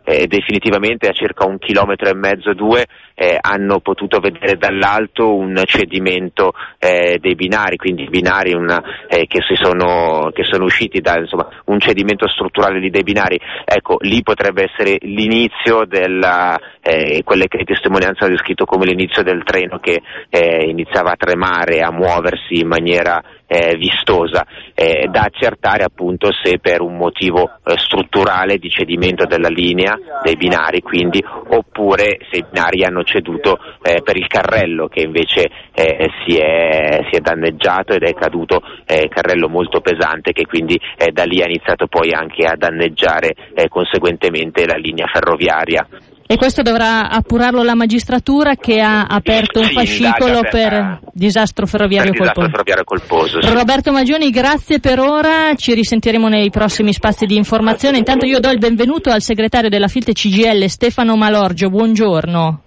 [0.03, 2.85] eh, definitivamente a circa un chilometro e mezzo, due,
[3.15, 9.39] eh, hanno potuto vedere dall'alto un cedimento eh, dei binari, quindi binari una, eh, che,
[9.41, 13.39] sono, che sono usciti da insomma, un cedimento strutturale dei binari.
[13.63, 19.23] Ecco, lì potrebbe essere l'inizio della, eh, quelle che le testimonianze hanno descritto come l'inizio
[19.23, 25.21] del treno che eh, iniziava a tremare, a muoversi in maniera eh, vistosa, eh, da
[25.21, 31.23] accertare appunto se per un motivo eh, strutturale di cedimento della linea dei binari, quindi
[31.23, 37.07] oppure se i binari hanno ceduto eh, per il carrello che invece eh, si è,
[37.09, 40.79] si, è, danneggiato ed è caduto eh, carrello molto pesante che quindi
[41.11, 43.33] da lì ha iniziato poi anche a danneggiare
[43.69, 45.87] conseguentemente la linea ferroviaria.
[46.27, 51.67] E questo dovrà appurarlo la magistratura che ha aperto un sì, fascicolo per, per, disastro
[51.67, 52.63] ferroviario, per disastro colposo.
[52.63, 53.53] ferroviario colposo sì.
[53.53, 57.99] Roberto Magioni, grazie per ora, ci risentiremo nei prossimi spazi di informazione.
[57.99, 62.61] Intanto io do il benvenuto al segretario della Filte CGL Stefano Malorgio, buongiorno.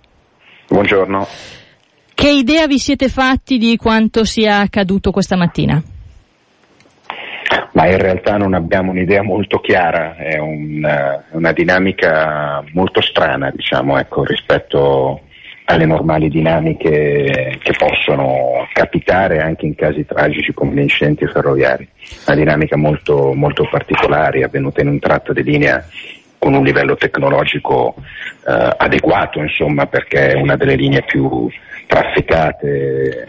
[0.69, 1.27] Buongiorno.
[2.15, 5.83] Che idea vi siete fatti di quanto sia accaduto questa mattina?
[7.73, 13.99] Ma in realtà non abbiamo un'idea molto chiara, è una, una dinamica molto strana, diciamo,
[13.99, 15.21] ecco, rispetto
[15.71, 21.87] alle normali dinamiche che possono capitare anche in casi tragici come gli incidenti ferroviari.
[22.27, 25.85] Una dinamica molto, molto particolare, avvenuta in un tratto di linea
[26.39, 31.49] con un livello tecnologico eh, adeguato, insomma, perché è una delle linee più
[31.87, 33.29] trafficate eh,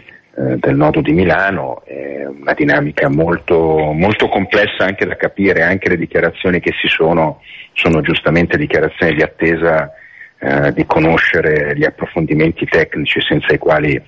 [0.58, 3.56] del nodo di Milano, è una dinamica molto,
[3.92, 7.40] molto complessa anche da capire, anche le dichiarazioni che si sono
[7.72, 9.92] sono giustamente dichiarazioni di attesa
[10.38, 14.00] eh, di conoscere gli approfondimenti tecnici senza i quali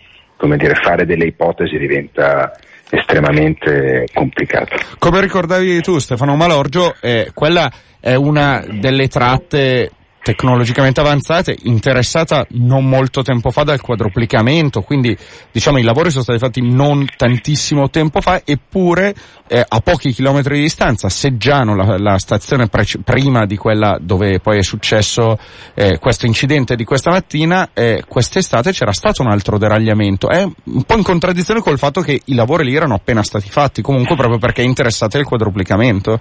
[0.42, 2.50] come dire, fare delle ipotesi diventa
[2.90, 4.76] estremamente complicato.
[4.98, 9.90] Come ricordavi tu Stefano Malorgio, eh, quella è una delle tratte
[10.22, 15.16] tecnologicamente avanzate, interessata non molto tempo fa dal quadruplicamento, quindi
[15.50, 19.14] diciamo i lavori sono stati fatti non tantissimo tempo fa, eppure
[19.48, 24.38] eh, a pochi chilometri di distanza, Seggiano, la, la stazione pre- prima di quella dove
[24.38, 25.36] poi è successo
[25.74, 30.82] eh, questo incidente di questa mattina, eh, quest'estate c'era stato un altro deragliamento, è un
[30.84, 34.38] po' in contraddizione col fatto che i lavori lì erano appena stati fatti, comunque proprio
[34.38, 36.20] perché è interessato il quadruplicamento.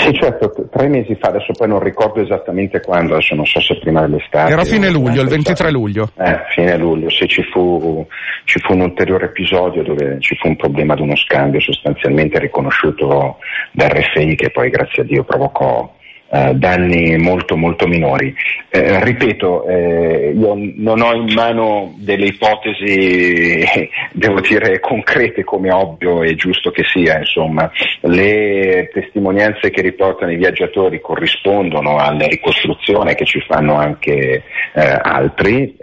[0.00, 3.78] Sì, certo, tre mesi fa, adesso poi non ricordo esattamente quando, adesso non so se
[3.78, 4.52] prima dell'estate.
[4.52, 6.10] Era fine luglio, il 23 luglio.
[6.18, 8.06] Eh, fine luglio, sì, ci fu,
[8.44, 13.36] ci fu un ulteriore episodio dove ci fu un problema di uno scambio sostanzialmente riconosciuto
[13.72, 15.98] da RFI che poi grazie a Dio provocò
[16.32, 18.32] eh, danni molto molto minori.
[18.68, 23.66] Eh, ripeto, eh, io non ho in mano delle ipotesi,
[24.14, 27.68] devo dire, concrete come ovvio e giusto che sia, insomma,
[28.02, 35.74] le testimonianze che riportano i viaggiatori corrispondono alla ricostruzione che ci fanno anche eh, altri,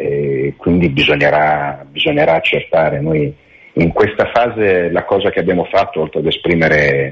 [0.56, 3.02] quindi bisognerà, bisognerà accertare.
[3.02, 3.34] Noi
[3.74, 7.12] in questa fase la cosa che abbiamo fatto, oltre ad esprimere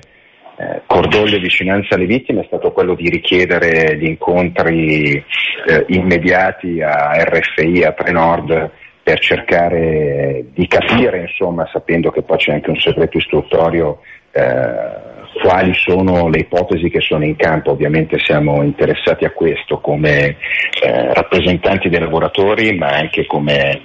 [0.58, 6.82] eh, cordoglio e vicinanza alle vittime è stato quello di richiedere gli incontri eh, immediati
[6.82, 8.72] a RFI, a Trenord,
[9.04, 14.00] per cercare di capire, insomma, sapendo che poi c'è anche un segreto istruttorio,
[14.32, 15.14] eh,
[15.44, 17.70] quali sono le ipotesi che sono in campo.
[17.70, 20.38] Ovviamente siamo interessati a questo come
[20.82, 23.82] eh, rappresentanti dei lavoratori, ma anche come,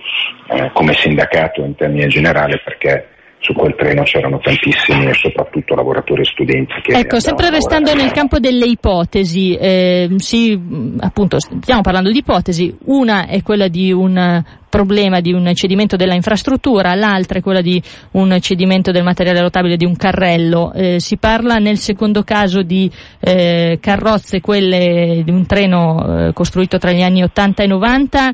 [0.48, 3.09] eh, come sindacato in termini generali, perché
[3.40, 6.74] su quel treno c'erano tantissimi e soprattutto lavoratori e studenti.
[6.86, 10.58] ecco, sempre restando nel campo delle ipotesi, eh, sì,
[11.00, 16.14] appunto, stiamo parlando di ipotesi, una è quella di un problema di un cedimento della
[16.14, 20.72] infrastruttura, l'altra è quella di un cedimento del materiale rotabile di un carrello.
[20.74, 26.78] Eh, si parla nel secondo caso di eh, carrozze, quelle di un treno eh, costruito
[26.78, 28.32] tra gli anni 80 e 90.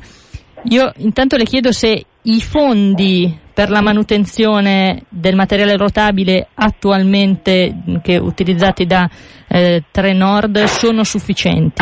[0.69, 8.17] Io intanto le chiedo se i fondi per la manutenzione del materiale rotabile attualmente che,
[8.17, 9.09] utilizzati da
[9.47, 11.81] eh, Trenord sono sufficienti?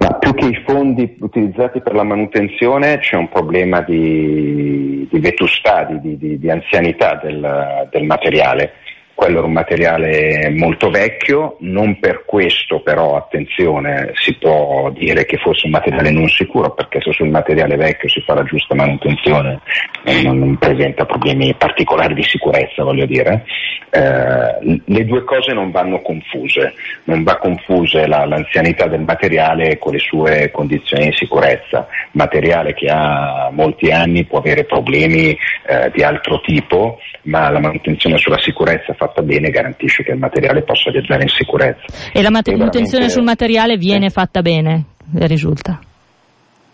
[0.00, 5.84] Ma più che i fondi utilizzati per la manutenzione c'è un problema di, di vetustà,
[5.84, 8.72] di, di, di anzianità del, del materiale
[9.16, 15.38] quello era un materiale molto vecchio, non per questo però, attenzione, si può dire che
[15.38, 19.60] fosse un materiale non sicuro, perché se sul materiale vecchio si fa la giusta manutenzione
[20.04, 23.44] eh, non, presenta problemi particolari di sicurezza, voglio dire.
[23.88, 26.74] Eh, le due cose non vanno confuse,
[27.04, 31.88] non va confuse la, l'anzianità del materiale con le sue condizioni di sicurezza.
[32.12, 38.18] Materiale che ha molti anni può avere problemi eh, di altro tipo, ma la manutenzione
[38.18, 41.84] sulla sicurezza fa fatta bene garantisce che il materiale possa viaggiare in sicurezza.
[42.12, 44.84] E la manutenzione sul materiale viene fatta bene,
[45.20, 45.80] risulta?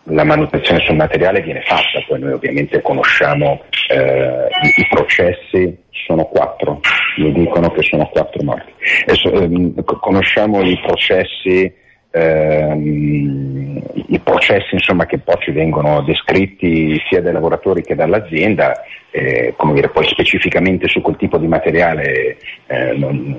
[0.05, 6.25] La manutenzione sul materiale viene fatta, poi noi ovviamente conosciamo eh, i, i, processi, sono
[6.25, 6.81] quattro,
[7.18, 8.73] mi dicono che sono quattro morti.
[9.12, 11.73] So, eh, conosciamo i processi
[12.12, 19.55] ehm, i processi insomma, che poi ci vengono descritti sia dai lavoratori che dall'azienda, eh,
[19.57, 23.38] come dire, poi specificamente su quel tipo di materiale eh, non,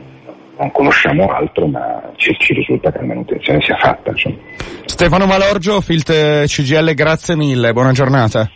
[0.57, 4.09] non, conosciamo altro, ma ci, ci, risulta che la manutenzione sia fatta.
[4.09, 4.37] Insomma.
[4.85, 8.49] Stefano Malorgio, Filt CGL, grazie mille, buona giornata.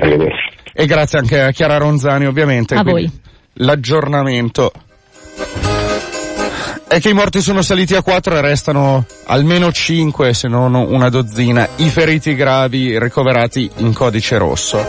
[0.00, 0.50] Arrivederci.
[0.74, 2.74] E grazie anche a Chiara Ronzani ovviamente.
[2.74, 3.10] A voi.
[3.56, 4.72] L'aggiornamento
[6.92, 11.08] è che i morti sono saliti a 4 e restano almeno 5 se non una
[11.08, 14.86] dozzina i feriti gravi ricoverati in codice rosso.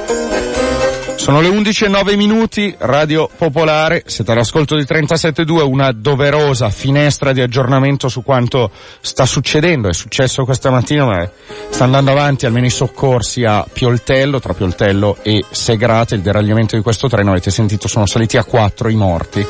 [1.16, 7.32] Sono le 11 e 9 minuti, Radio Popolare, siete all'ascolto di 37.2, una doverosa finestra
[7.32, 11.30] di aggiornamento su quanto sta succedendo, è successo questa mattina ma
[11.70, 16.82] sta andando avanti almeno i soccorsi a Pioltello, tra Pioltello e Segrate, il deragliamento di
[16.82, 19.48] questo treno, avete sentito, sono saliti a 4 i morti.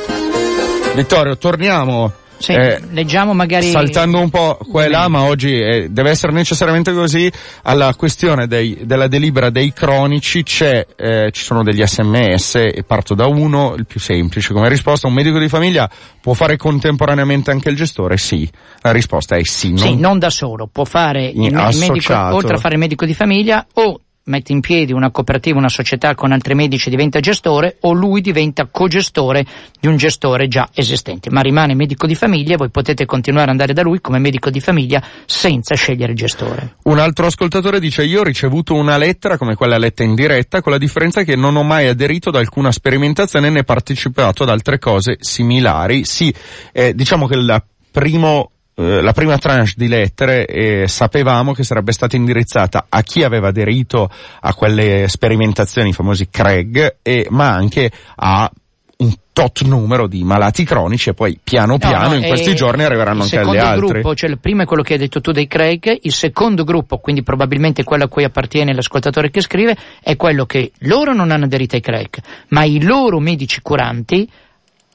[0.93, 3.69] Vittorio, torniamo sì, eh, leggiamo magari...
[3.69, 8.47] Saltando un po' qua e là, ma oggi eh, deve essere necessariamente così, alla questione
[8.47, 13.75] dei, della delibera dei cronici c'è, eh, ci sono degli sms e parto da uno,
[13.77, 18.17] il più semplice come risposta, un medico di famiglia può fare contemporaneamente anche il gestore?
[18.17, 18.49] Sì.
[18.81, 19.69] La risposta è sì.
[19.69, 23.05] Non, sì, non da solo, può fare il, il medico, oltre a fare il medico
[23.05, 27.77] di famiglia o mette in piedi una cooperativa, una società con altri medici diventa gestore
[27.81, 29.45] o lui diventa cogestore
[29.79, 33.51] di un gestore già esistente, ma rimane medico di famiglia e voi potete continuare ad
[33.51, 36.75] andare da lui come medico di famiglia senza scegliere gestore.
[36.83, 40.71] Un altro ascoltatore dice io ho ricevuto una lettera come quella letta in diretta con
[40.71, 45.17] la differenza che non ho mai aderito ad alcuna sperimentazione né partecipato ad altre cose
[45.19, 46.05] similari.
[46.05, 46.33] Sì,
[46.71, 52.15] eh, diciamo che il primo la prima tranche di lettere eh, sapevamo che sarebbe stata
[52.15, 54.09] indirizzata a chi aveva aderito
[54.39, 58.51] a quelle sperimentazioni, i famosi Craig, e, ma anche a
[58.95, 62.83] un tot numero di malati cronici e poi piano piano no, no, in questi giorni
[62.83, 63.99] arriveranno anche alle altre.
[63.99, 66.97] Gruppo, cioè il primo è quello che hai detto tu dei Craig, il secondo gruppo,
[66.97, 71.45] quindi probabilmente quello a cui appartiene l'ascoltatore che scrive, è quello che loro non hanno
[71.45, 72.17] aderito ai Craig,
[72.49, 74.27] ma i loro medici curanti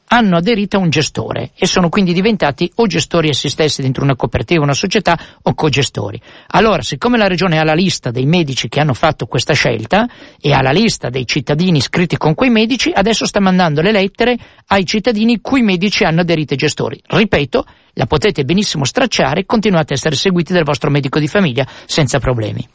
[0.08, 4.16] hanno aderito a un gestore e sono quindi diventati o gestori essi stessi dentro una
[4.16, 6.20] cooperativa, una società o cogestori.
[6.48, 10.08] Allora, siccome la regione ha la lista dei medici che hanno fatto questa scelta
[10.40, 14.36] e ha la lista dei cittadini iscritti con quei medici, adesso sta mandando le lettere
[14.66, 17.00] ai cittadini cui medici hanno aderito ai gestori.
[17.06, 21.66] Ripeto, la potete benissimo stracciare e continuate a essere seguiti dal vostro medico di famiglia
[21.84, 22.66] senza problemi.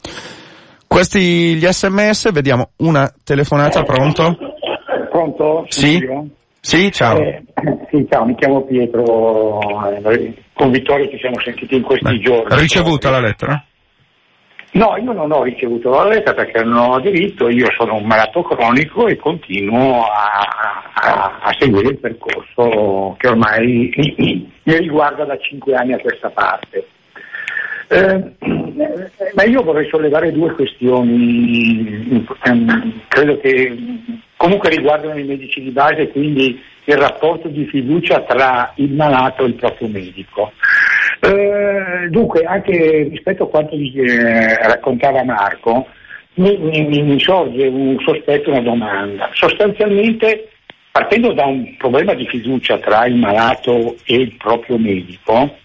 [0.86, 4.36] Questi gli sms, vediamo una telefonata, pronto?
[5.10, 5.64] Pronto?
[5.68, 5.98] Sì.
[6.64, 7.18] Sì, ciao.
[7.18, 7.42] Eh,
[7.90, 12.58] sì, ciao, mi chiamo Pietro, eh, con Vittorio ci siamo sentiti in questi Beh, giorni.
[12.58, 13.62] Ricevuta la lettera?
[14.70, 18.40] No, io non ho ricevuto la lettera perché non ho diritto, io sono un malato
[18.42, 25.74] cronico e continuo a, a, a seguire il percorso che ormai mi riguarda da cinque
[25.74, 26.88] anni a questa parte.
[27.88, 28.32] Eh,
[29.34, 33.76] ma io vorrei sollevare due questioni, ehm, credo che
[34.36, 39.48] comunque riguardano i medici di base, quindi il rapporto di fiducia tra il malato e
[39.48, 40.52] il proprio medico.
[41.20, 45.86] Eh, dunque, anche rispetto a quanto eh, raccontava Marco,
[46.34, 49.30] mi, mi, mi, sorge un sospetto, una domanda.
[49.32, 50.50] Sostanzialmente,
[50.90, 55.56] partendo da un problema di fiducia tra il malato e il proprio medico,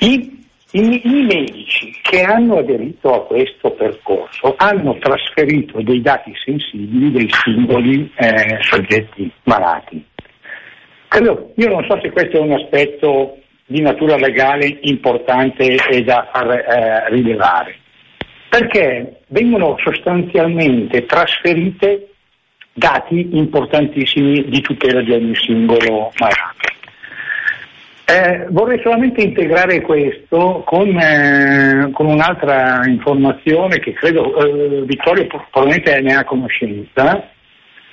[0.00, 0.37] i
[0.72, 7.28] i, I, medici che hanno aderito a questo percorso hanno trasferito dei dati sensibili dei
[7.30, 10.04] singoli eh, soggetti malati.
[11.08, 16.28] Credo, io non so se questo è un aspetto di natura legale importante e da
[16.30, 17.76] far eh, rilevare,
[18.50, 22.10] perché vengono sostanzialmente trasferite
[22.74, 26.76] dati importantissimi di tutela di ogni singolo malato.
[28.10, 36.00] Eh, vorrei solamente integrare questo con, eh, con un'altra informazione che credo eh, Vittorio probabilmente
[36.00, 37.28] ne ha conoscenza.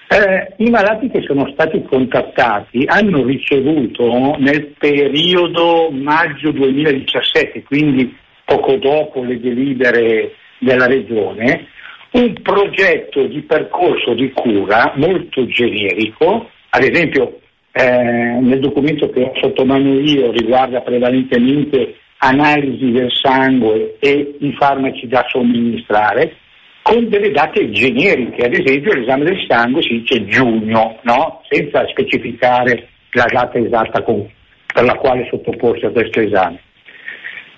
[0.07, 8.77] Eh, I malati che sono stati contattati hanno ricevuto nel periodo maggio 2017, quindi poco
[8.77, 11.67] dopo le delibere della Regione,
[12.11, 17.41] un progetto di percorso di cura molto generico, ad esempio
[17.77, 24.55] eh, nel documento che ho sotto mano io riguarda prevalentemente analisi del sangue e i
[24.57, 26.37] farmaci da somministrare,
[26.81, 31.41] con delle date generiche, ad esempio l'esame del sangue si dice giugno, no?
[31.49, 34.25] senza specificare la data esatta con,
[34.73, 36.61] per la quale sottoporsi a questo esame.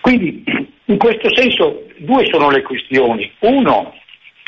[0.01, 0.43] Quindi
[0.85, 3.31] in questo senso due sono le questioni.
[3.41, 3.93] Uno,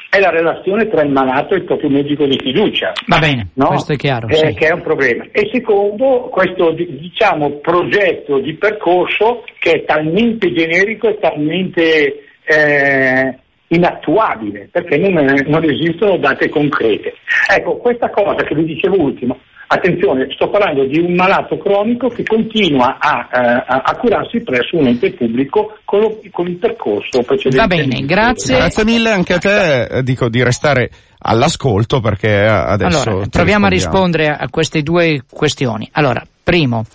[0.09, 2.93] è la relazione tra il malato e il proprio medico di fiducia.
[3.05, 3.67] Va bene, no?
[3.67, 4.27] questo è chiaro.
[4.27, 4.53] Eh, sì.
[4.55, 5.25] Che è un problema.
[5.31, 13.37] E secondo, questo diciamo, progetto di percorso che è talmente generico e talmente eh,
[13.67, 15.13] inattuabile, perché non,
[15.45, 17.13] non, esistono date concrete.
[17.55, 19.37] Ecco, questa cosa che vi dicevo ultimo,
[19.71, 24.87] Attenzione, sto parlando di un malato cronico che continua a, eh, a curarsi presso un
[24.87, 27.57] ente pubblico con, lo, con il percorso precedente.
[27.57, 28.55] Va bene, grazie.
[28.55, 30.89] Grazie mille anche a te, eh, dico di restare
[31.19, 33.09] all'ascolto perché adesso...
[33.09, 35.87] Allora, proviamo a rispondere a queste due questioni.
[35.91, 36.85] Allora, primo,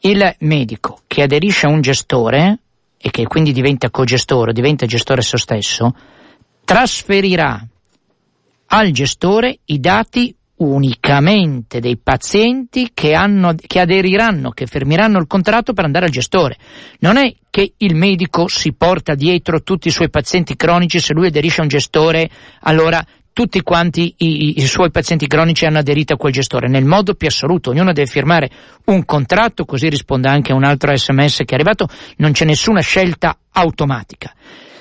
[0.00, 2.60] il medico che aderisce a un gestore
[2.96, 5.94] e che quindi diventa cogestore, diventa gestore esso stesso,
[6.64, 7.62] trasferirà
[8.68, 15.72] al gestore i dati unicamente dei pazienti che, hanno, che aderiranno, che fermeranno il contratto
[15.72, 16.56] per andare al gestore.
[17.00, 21.26] Non è che il medico si porta dietro tutti i suoi pazienti cronici, se lui
[21.26, 22.30] aderisce a un gestore,
[22.60, 27.14] allora tutti quanti i, i, suoi pazienti cronici hanno aderito a quel gestore, nel modo
[27.14, 28.50] più assoluto, ognuno deve firmare
[28.86, 33.38] un contratto, così risponde anche un altro sms che è arrivato, non c'è nessuna scelta
[33.50, 34.34] automatica.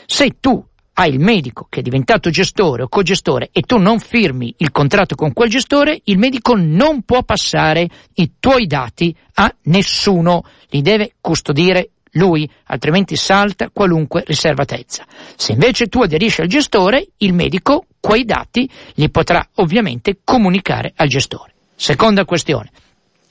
[0.06, 0.64] Se tu
[0.94, 5.16] hai il medico che è diventato gestore o cogestore e tu non firmi il contratto
[5.16, 11.14] con quel gestore, il medico non può passare i tuoi dati a nessuno, li deve
[11.22, 15.06] custodire lui, altrimenti salta qualunque riservatezza.
[15.36, 21.08] Se invece tu aderisci al gestore, il medico quei dati li potrà ovviamente comunicare al
[21.08, 21.54] gestore.
[21.76, 22.70] Seconda questione.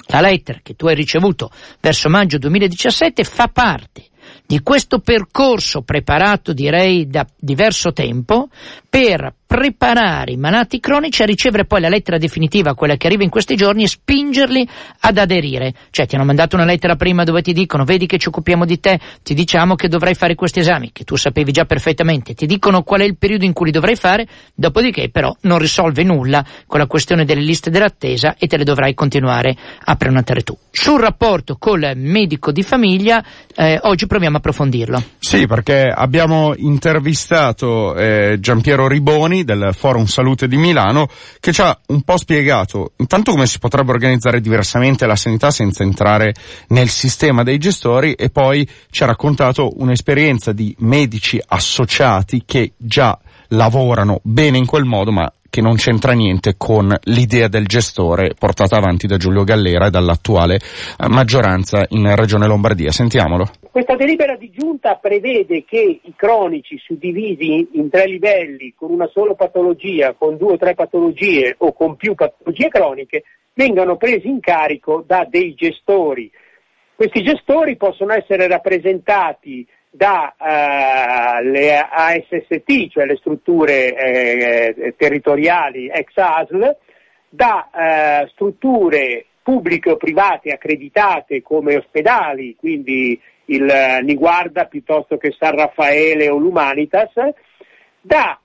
[0.07, 4.07] La lettera che tu hai ricevuto verso maggio 2017 fa parte
[4.47, 8.49] di questo percorso preparato direi da diverso tempo
[8.89, 13.31] per preparare i malati cronici a ricevere poi la lettera definitiva, quella che arriva in
[13.31, 14.69] questi giorni, e spingerli
[15.01, 15.75] ad aderire.
[15.91, 18.79] Cioè ti hanno mandato una lettera prima dove ti dicono vedi che ci occupiamo di
[18.79, 22.83] te, ti diciamo che dovrai fare questi esami, che tu sapevi già perfettamente, ti dicono
[22.83, 24.25] qual è il periodo in cui li dovrai fare,
[24.55, 28.95] dopodiché però non risolve nulla con la questione delle liste dell'attesa e te le dovrai
[28.95, 30.57] continuare a prenotare tu.
[30.71, 33.25] Sul rapporto col medico di famiglia,
[33.57, 35.03] eh, oggi proviamo a approfondirlo.
[35.19, 41.09] Sì, perché abbiamo intervistato eh, Giampiero Riboni, del Forum Salute di Milano
[41.41, 45.83] che ci ha un po' spiegato intanto come si potrebbe organizzare diversamente la sanità senza
[45.83, 46.35] entrare
[46.69, 53.19] nel sistema dei gestori e poi ci ha raccontato un'esperienza di medici associati che già
[53.49, 58.77] lavorano bene in quel modo ma che non c'entra niente con l'idea del gestore portata
[58.77, 62.93] avanti da Giulio Gallera e dall'attuale eh, maggioranza in Regione Lombardia.
[62.93, 63.51] Sentiamolo.
[63.71, 69.35] Questa delibera di giunta prevede che i cronici suddivisi in tre livelli con una sola
[69.35, 75.05] patologia, con due o tre patologie o con più patologie croniche vengano presi in carico
[75.07, 76.31] da dei gestori.
[76.95, 86.77] Questi gestori possono essere rappresentati dalle eh, ASST, cioè le strutture eh, territoriali ex ASL,
[87.29, 95.57] da eh, strutture pubbliche o private accreditate come ospedali, quindi il Niguarda piuttosto che San
[95.57, 97.13] Raffaele o l'Humanitas,
[98.01, 98.41] da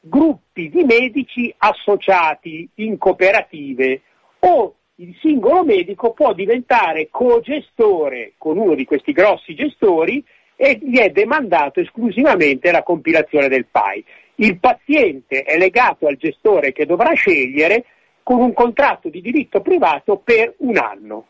[0.00, 4.02] gruppi di medici associati in cooperative
[4.40, 10.22] o il singolo medico può diventare co-gestore con uno di questi grossi gestori
[10.62, 14.04] e gli è demandato esclusivamente la compilazione del PAI.
[14.34, 17.86] Il paziente è legato al gestore che dovrà scegliere
[18.22, 21.28] con un contratto di diritto privato per un anno.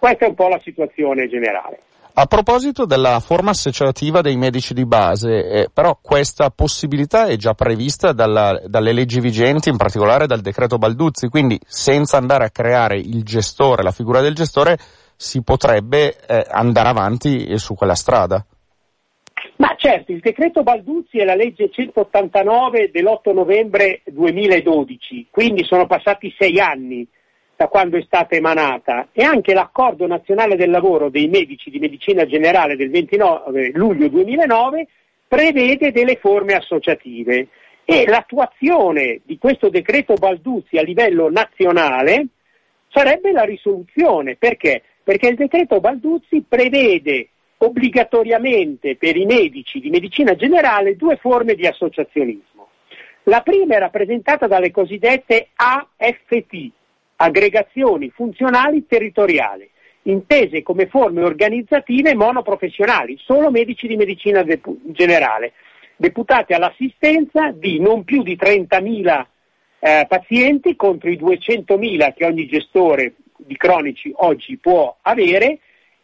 [0.00, 1.78] Questa è un po' la situazione generale.
[2.14, 7.54] A proposito della forma associativa dei medici di base, eh, però questa possibilità è già
[7.54, 12.96] prevista dalla, dalle leggi vigenti, in particolare dal decreto Balduzzi, quindi senza andare a creare
[12.98, 14.76] il gestore, la figura del gestore,
[15.14, 18.44] si potrebbe eh, andare avanti su quella strada.
[19.62, 26.34] Ma certo, il decreto Balduzzi è la legge 189 dell'8 novembre 2012, quindi sono passati
[26.36, 27.06] sei anni
[27.54, 32.26] da quando è stata emanata e anche l'accordo nazionale del lavoro dei medici di medicina
[32.26, 34.88] generale del 29 luglio 2009
[35.28, 37.46] prevede delle forme associative
[37.84, 42.26] e l'attuazione di questo decreto Balduzzi a livello nazionale
[42.88, 44.34] sarebbe la risoluzione.
[44.34, 44.82] Perché?
[45.04, 47.28] Perché il decreto Balduzzi prevede
[47.64, 52.68] obbligatoriamente per i medici di medicina generale due forme di associazionismo.
[53.24, 56.70] La prima è rappresentata dalle cosiddette AFT,
[57.16, 59.68] aggregazioni funzionali territoriali,
[60.02, 64.44] intese come forme organizzative monoprofessionali, solo medici di medicina
[64.86, 65.52] generale,
[65.94, 69.24] deputate all'assistenza di non più di 30.000
[69.78, 75.60] eh, pazienti contro i 200.000 che ogni gestore di cronici oggi può avere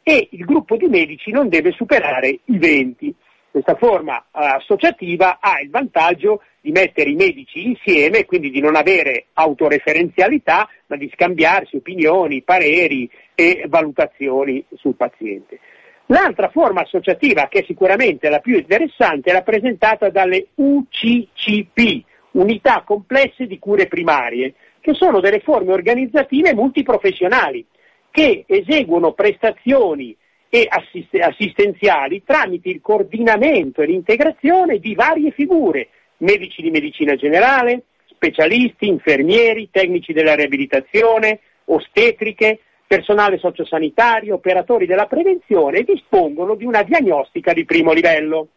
[0.08, 3.14] e il gruppo di medici non deve superare i 20.
[3.50, 8.74] Questa forma eh, associativa ha il vantaggio di mettere i medici insieme, quindi di non
[8.74, 15.58] avere autoreferenzialità, ma di scambiarsi opinioni, pareri e valutazioni sul paziente.
[16.06, 23.46] L'altra forma associativa, che è sicuramente la più interessante, è rappresentata dalle UCCP, Unità Complesse
[23.46, 27.66] di Cure Primarie, che sono delle forme organizzative multiprofessionali
[28.10, 30.16] che eseguono prestazioni
[30.48, 35.88] e assistenziali tramite il coordinamento e l'integrazione di varie figure,
[36.18, 45.78] medici di medicina generale, specialisti, infermieri, tecnici della riabilitazione, ostetriche, personale sociosanitario, operatori della prevenzione
[45.78, 48.48] e dispongono di una diagnostica di primo livello.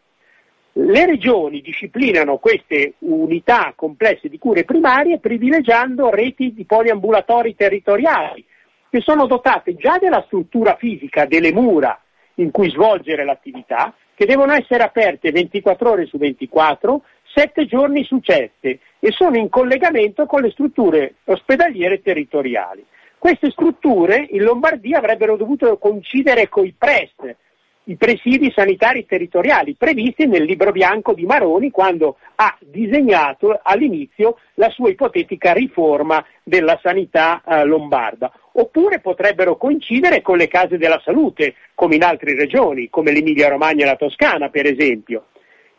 [0.73, 8.45] Le regioni disciplinano queste unità complesse di cure primarie privilegiando reti di poliambulatori territoriali
[8.91, 11.97] che sono dotate già della struttura fisica delle mura
[12.35, 17.01] in cui svolgere l'attività, che devono essere aperte 24 ore su 24,
[17.33, 22.85] 7 giorni su 7 e sono in collegamento con le strutture ospedaliere territoriali.
[23.17, 27.35] Queste strutture in Lombardia avrebbero dovuto coincidere con i PREST,
[27.85, 34.69] i presidi sanitari territoriali previsti nel libro bianco di Maroni quando ha disegnato all'inizio la
[34.69, 38.31] sua ipotetica riforma della sanità eh, lombarda.
[38.53, 43.83] Oppure potrebbero coincidere con le case della salute, come in altre regioni, come l'Emilia Romagna
[43.83, 45.27] e la Toscana, per esempio.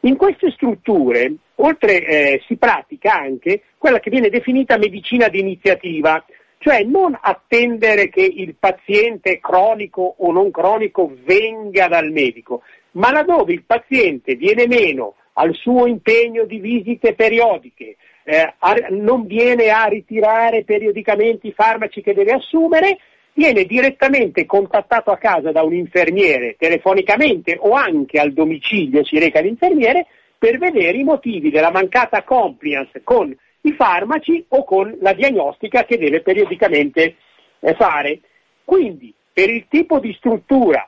[0.01, 6.25] In queste strutture, oltre eh, si pratica anche quella che viene definita medicina di iniziativa,
[6.59, 12.63] cioè non attendere che il paziente cronico o non cronico venga dal medico,
[12.93, 18.55] ma laddove il paziente viene meno al suo impegno di visite periodiche, eh,
[18.91, 22.99] non viene a ritirare periodicamente i farmaci che deve assumere,
[23.35, 29.41] viene direttamente contattato a casa da un infermiere telefonicamente o anche al domicilio si reca
[29.41, 30.07] l'infermiere
[30.39, 35.99] per vedere i motivi della mancata compliance con i farmaci o con la diagnostica che
[35.99, 37.17] deve periodicamente
[37.61, 38.21] eh, fare.
[38.65, 40.87] Quindi, per il tipo di struttura,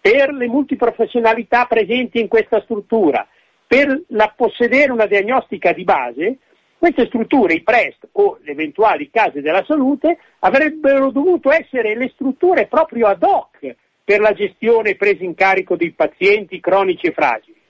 [0.00, 3.26] per le multiprofessionalità presenti in questa struttura,
[3.66, 6.38] per la possedere una diagnostica di base,
[6.78, 12.66] queste strutture, i PREST o le eventuali case della salute, avrebbero dovuto essere le strutture
[12.66, 17.60] proprio ad hoc per la gestione presa in carico dei pazienti cronici e fragili,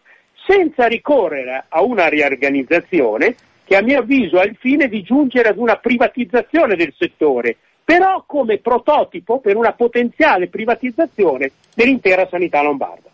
[0.47, 3.35] senza ricorrere a una riorganizzazione
[3.65, 8.25] che a mio avviso ha il fine di giungere ad una privatizzazione del settore, però
[8.27, 13.11] come prototipo per una potenziale privatizzazione dell'intera sanità lombarda.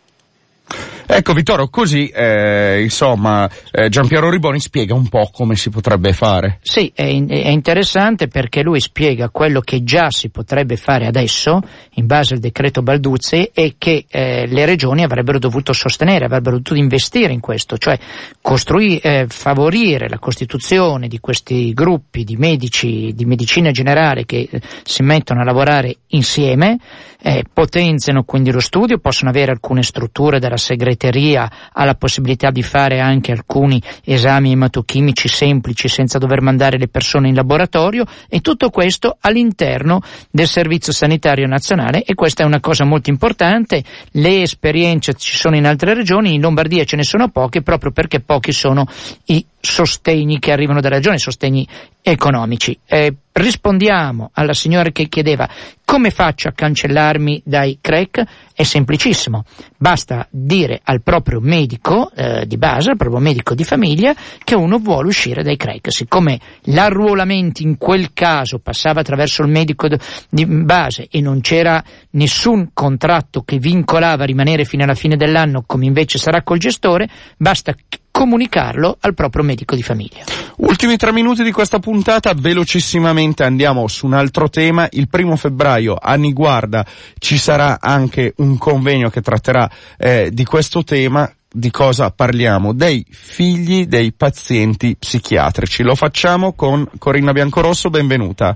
[1.05, 6.59] Ecco Vittorio, così eh, insomma eh, Giampiero Riboni spiega un po' come si potrebbe fare.
[6.61, 11.61] Sì, è, è, interessante perché lui spiega quello che già si potrebbe fare adesso
[11.95, 16.75] in base al decreto Balduzzi e che eh, le regioni avrebbero dovuto sostenere, avrebbero dovuto
[16.75, 17.99] investire in questo, cioè
[18.41, 24.61] costruire, eh, favorire la costituzione di questi gruppi di medici di medicina generale che eh,
[24.83, 26.77] si mettono a lavorare insieme,
[27.21, 32.63] eh, potenziano quindi lo studio, possono avere alcune strutture della segreteria, ha la possibilità di
[32.63, 38.69] fare anche alcuni esami ematochimici semplici senza dover mandare le persone in laboratorio e tutto
[38.69, 43.83] questo all'interno del Servizio Sanitario Nazionale e questa è una cosa molto importante.
[44.11, 48.19] Le esperienze ci sono in altre regioni, in Lombardia ce ne sono poche proprio perché
[48.19, 48.85] pochi sono
[49.25, 51.67] i sostegni che arrivano dalla regione, sostegni
[52.01, 52.77] economici.
[52.85, 55.49] Eh, rispondiamo alla signora che chiedeva
[55.85, 58.23] come faccio a cancellarmi dai CREC?
[58.53, 59.43] È semplicissimo,
[59.77, 64.77] basta dire al proprio medico eh, di base, al proprio medico di famiglia, che uno
[64.77, 65.91] vuole uscire dai CREC.
[65.91, 69.87] Siccome l'arruolamento in quel caso passava attraverso il medico
[70.29, 75.63] di base e non c'era nessun contratto che vincolava a rimanere fino alla fine dell'anno
[75.65, 77.73] come invece sarà col gestore, basta
[78.13, 80.23] comunicarlo al proprio medico di famiglia.
[80.57, 84.87] Ultimi tre minuti di questa puntata, velocissimamente andiamo su un altro tema.
[84.91, 86.85] Il primo febbraio a Niguarda
[87.17, 91.29] ci sarà anche un convegno che tratterà eh, di questo tema.
[91.55, 92.73] Di cosa parliamo?
[92.73, 95.83] Dei figli dei pazienti psichiatrici.
[95.83, 98.55] Lo facciamo con Corinna Biancorosso, benvenuta.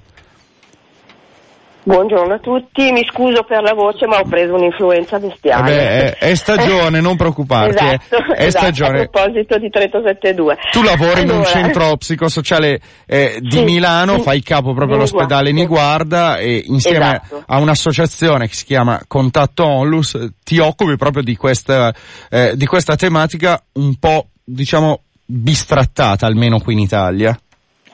[1.88, 5.72] Buongiorno a tutti, mi scuso per la voce ma ho preso un'influenza bestiale.
[5.72, 7.76] Beh, è, è, stagione, non preoccuparti.
[7.76, 9.04] esatto, è, è esatto, stagione.
[9.04, 10.58] A proposito di 372.
[10.74, 11.22] Tu lavori allora...
[11.22, 17.22] in un centro psicosociale eh, di sì, Milano, fai capo proprio all'ospedale Niguarda e insieme
[17.24, 17.44] esatto.
[17.48, 21.94] a un'associazione che si chiama Contatto Onlus ti occupi proprio di questa,
[22.30, 27.40] eh, di questa tematica un po', diciamo, bistrattata, almeno qui in Italia.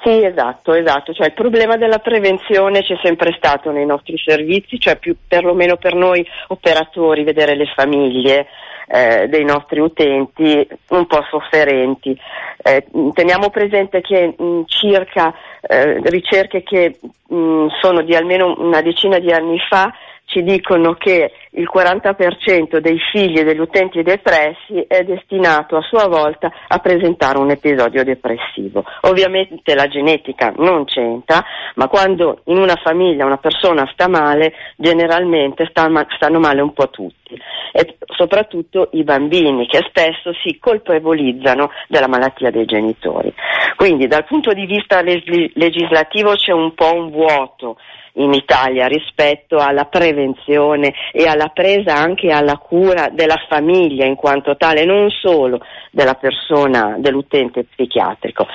[0.03, 4.97] Sì, esatto, esatto, cioè il problema della prevenzione c'è sempre stato nei nostri servizi, cioè
[4.97, 8.47] più perlomeno per noi operatori vedere le famiglie
[8.87, 12.19] eh, dei nostri utenti un po' sofferenti.
[12.61, 19.19] Eh, teniamo presente che mh, circa eh, ricerche che mh, sono di almeno una decina
[19.19, 19.89] di anni fa
[20.33, 26.51] ci dicono che il 40% dei figli degli utenti depressi è destinato a sua volta
[26.67, 28.83] a presentare un episodio depressivo.
[29.01, 35.69] Ovviamente la genetica non c'entra, ma quando in una famiglia una persona sta male, generalmente
[35.69, 37.39] stanno male un po' tutti.
[37.71, 43.31] E soprattutto i bambini che spesso si colpevolizzano della malattia dei genitori.
[43.75, 47.77] Quindi dal punto di vista legislativo c'è un po' un vuoto
[48.13, 54.55] in Italia rispetto alla prevenzione e alla presa anche alla cura della famiglia in quanto
[54.55, 55.59] tale, non solo
[55.91, 58.45] della persona, dell'utente psichiatrico.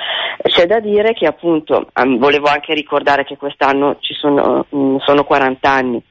[0.41, 1.87] C'è da dire che appunto,
[2.17, 6.01] volevo anche ricordare che quest'anno ci sono, mm, sono 40 anni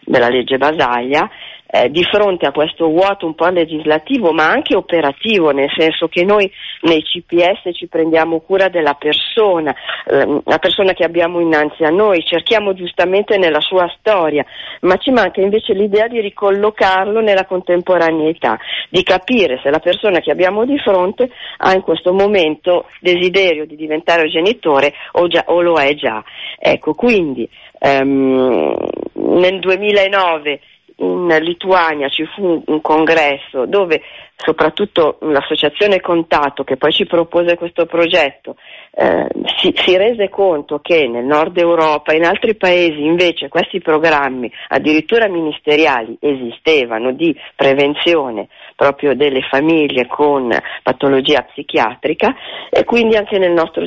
[0.00, 1.28] della legge Basaglia
[1.70, 6.24] eh, di fronte a questo vuoto un po' legislativo ma anche operativo, nel senso che
[6.24, 6.50] noi
[6.82, 9.74] nei CPS ci prendiamo cura della persona,
[10.06, 14.44] eh, la persona che abbiamo innanzi a noi, cerchiamo giustamente nella sua storia,
[14.80, 18.58] ma ci manca invece l'idea di ricollocarlo nella contemporaneità,
[18.88, 23.76] di capire se la persona che abbiamo di fronte ha in questo momento desiderio di
[23.76, 26.22] diventare genitore o, già, o lo è già.
[26.58, 27.48] Ecco, quindi
[27.78, 28.74] ehm,
[29.14, 30.60] nel 2009
[31.00, 34.02] in Lituania ci fu un congresso dove
[34.42, 38.56] soprattutto l'associazione Contatto che poi ci propose questo progetto
[38.92, 39.28] eh,
[39.58, 44.50] si, si, rese conto che nel nord Europa e in altri paesi invece questi programmi
[44.68, 52.34] addirittura ministeriali esistevano di prevenzione proprio delle famiglie con patologia psichiatrica
[52.70, 53.84] e quindi anche nel nostro,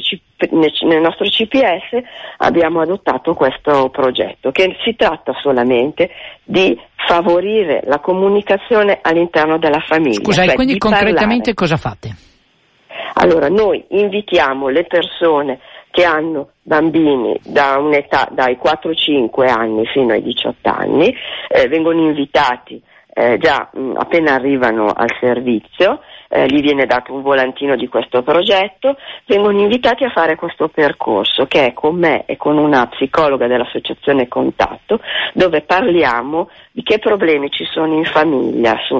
[0.51, 2.01] nel nostro CPS
[2.37, 6.11] abbiamo adottato questo progetto che si tratta solamente
[6.43, 10.21] di favorire la comunicazione all'interno della famiglia.
[10.21, 11.53] Scusa, cioè quindi concretamente parlare.
[11.53, 12.15] cosa fate?
[13.15, 15.59] Allora, noi invitiamo le persone
[15.91, 21.15] che hanno bambini da un'età dai 4-5 anni fino ai 18 anni,
[21.47, 22.81] eh, vengono invitati
[23.13, 25.99] eh, già mh, appena arrivano al servizio
[26.33, 31.45] eh, gli viene dato un volantino di questo progetto, vengono invitati a fare questo percorso
[31.45, 34.99] che è con me e con una psicologa dell'associazione Contatto,
[35.33, 38.95] dove parliamo di che problemi ci sono in famiglia, su,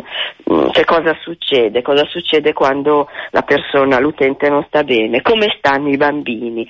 [0.52, 5.90] mm, che cosa succede, cosa succede quando la persona, l'utente non sta bene, come stanno
[5.90, 6.70] i bambini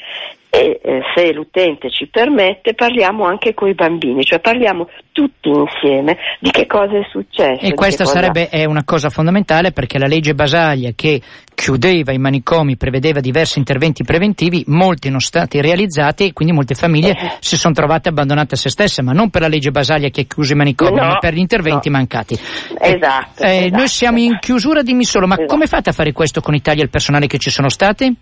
[0.55, 6.15] e eh, se l'utente ci permette parliamo anche con i bambini, cioè parliamo tutti insieme
[6.39, 7.65] di che cosa è successo.
[7.65, 8.19] E questa cosa...
[8.19, 11.19] sarebbe una cosa fondamentale perché la legge Basaglia che
[11.55, 16.75] chiudeva i manicomi, prevedeva diversi interventi preventivi, molti non sono stati realizzati e quindi molte
[16.75, 17.31] famiglie eh.
[17.39, 20.25] si sono trovate abbandonate a se stesse, ma non per la legge Basaglia che ha
[20.25, 21.97] chiuso i manicomi, no, ma per gli interventi no.
[21.97, 22.35] mancati.
[22.35, 25.51] Esatto, eh, esatto, Noi siamo in chiusura, dimmi solo, ma esatto.
[25.51, 28.15] come fate a fare questo con i tagli al personale che ci sono stati?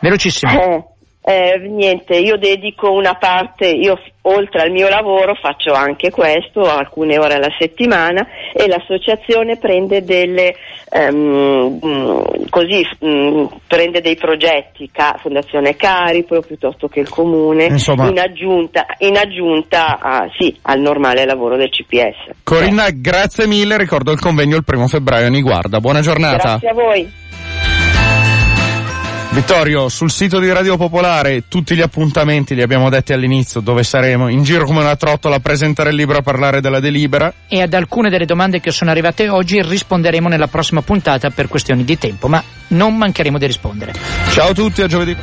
[0.00, 0.94] Velocissimo.
[1.28, 1.58] Eh.
[1.58, 7.34] Niente, io dedico una parte, io oltre al mio lavoro faccio anche questo, alcune ore
[7.34, 10.54] alla settimana e l'associazione prende delle,
[10.92, 11.80] um,
[12.48, 18.86] così, um, prende dei progetti, ca- Fondazione Caripro piuttosto che il Comune, Insomma, in aggiunta,
[18.98, 22.36] in aggiunta a, sì, al normale lavoro del CPS.
[22.44, 23.00] Corinna, eh.
[23.00, 26.58] grazie mille, ricordo il convegno il primo febbraio a Niguarda, buona giornata.
[26.58, 27.24] Grazie a voi.
[29.36, 34.28] Vittorio, sul sito di Radio Popolare tutti gli appuntamenti li abbiamo detti all'inizio dove saremo
[34.28, 37.30] in giro come una trottola a presentare il libro a parlare della delibera.
[37.46, 41.84] E ad alcune delle domande che sono arrivate oggi risponderemo nella prossima puntata per questioni
[41.84, 43.92] di tempo, ma non mancheremo di rispondere.
[44.30, 45.14] Ciao a tutti, a giovedì.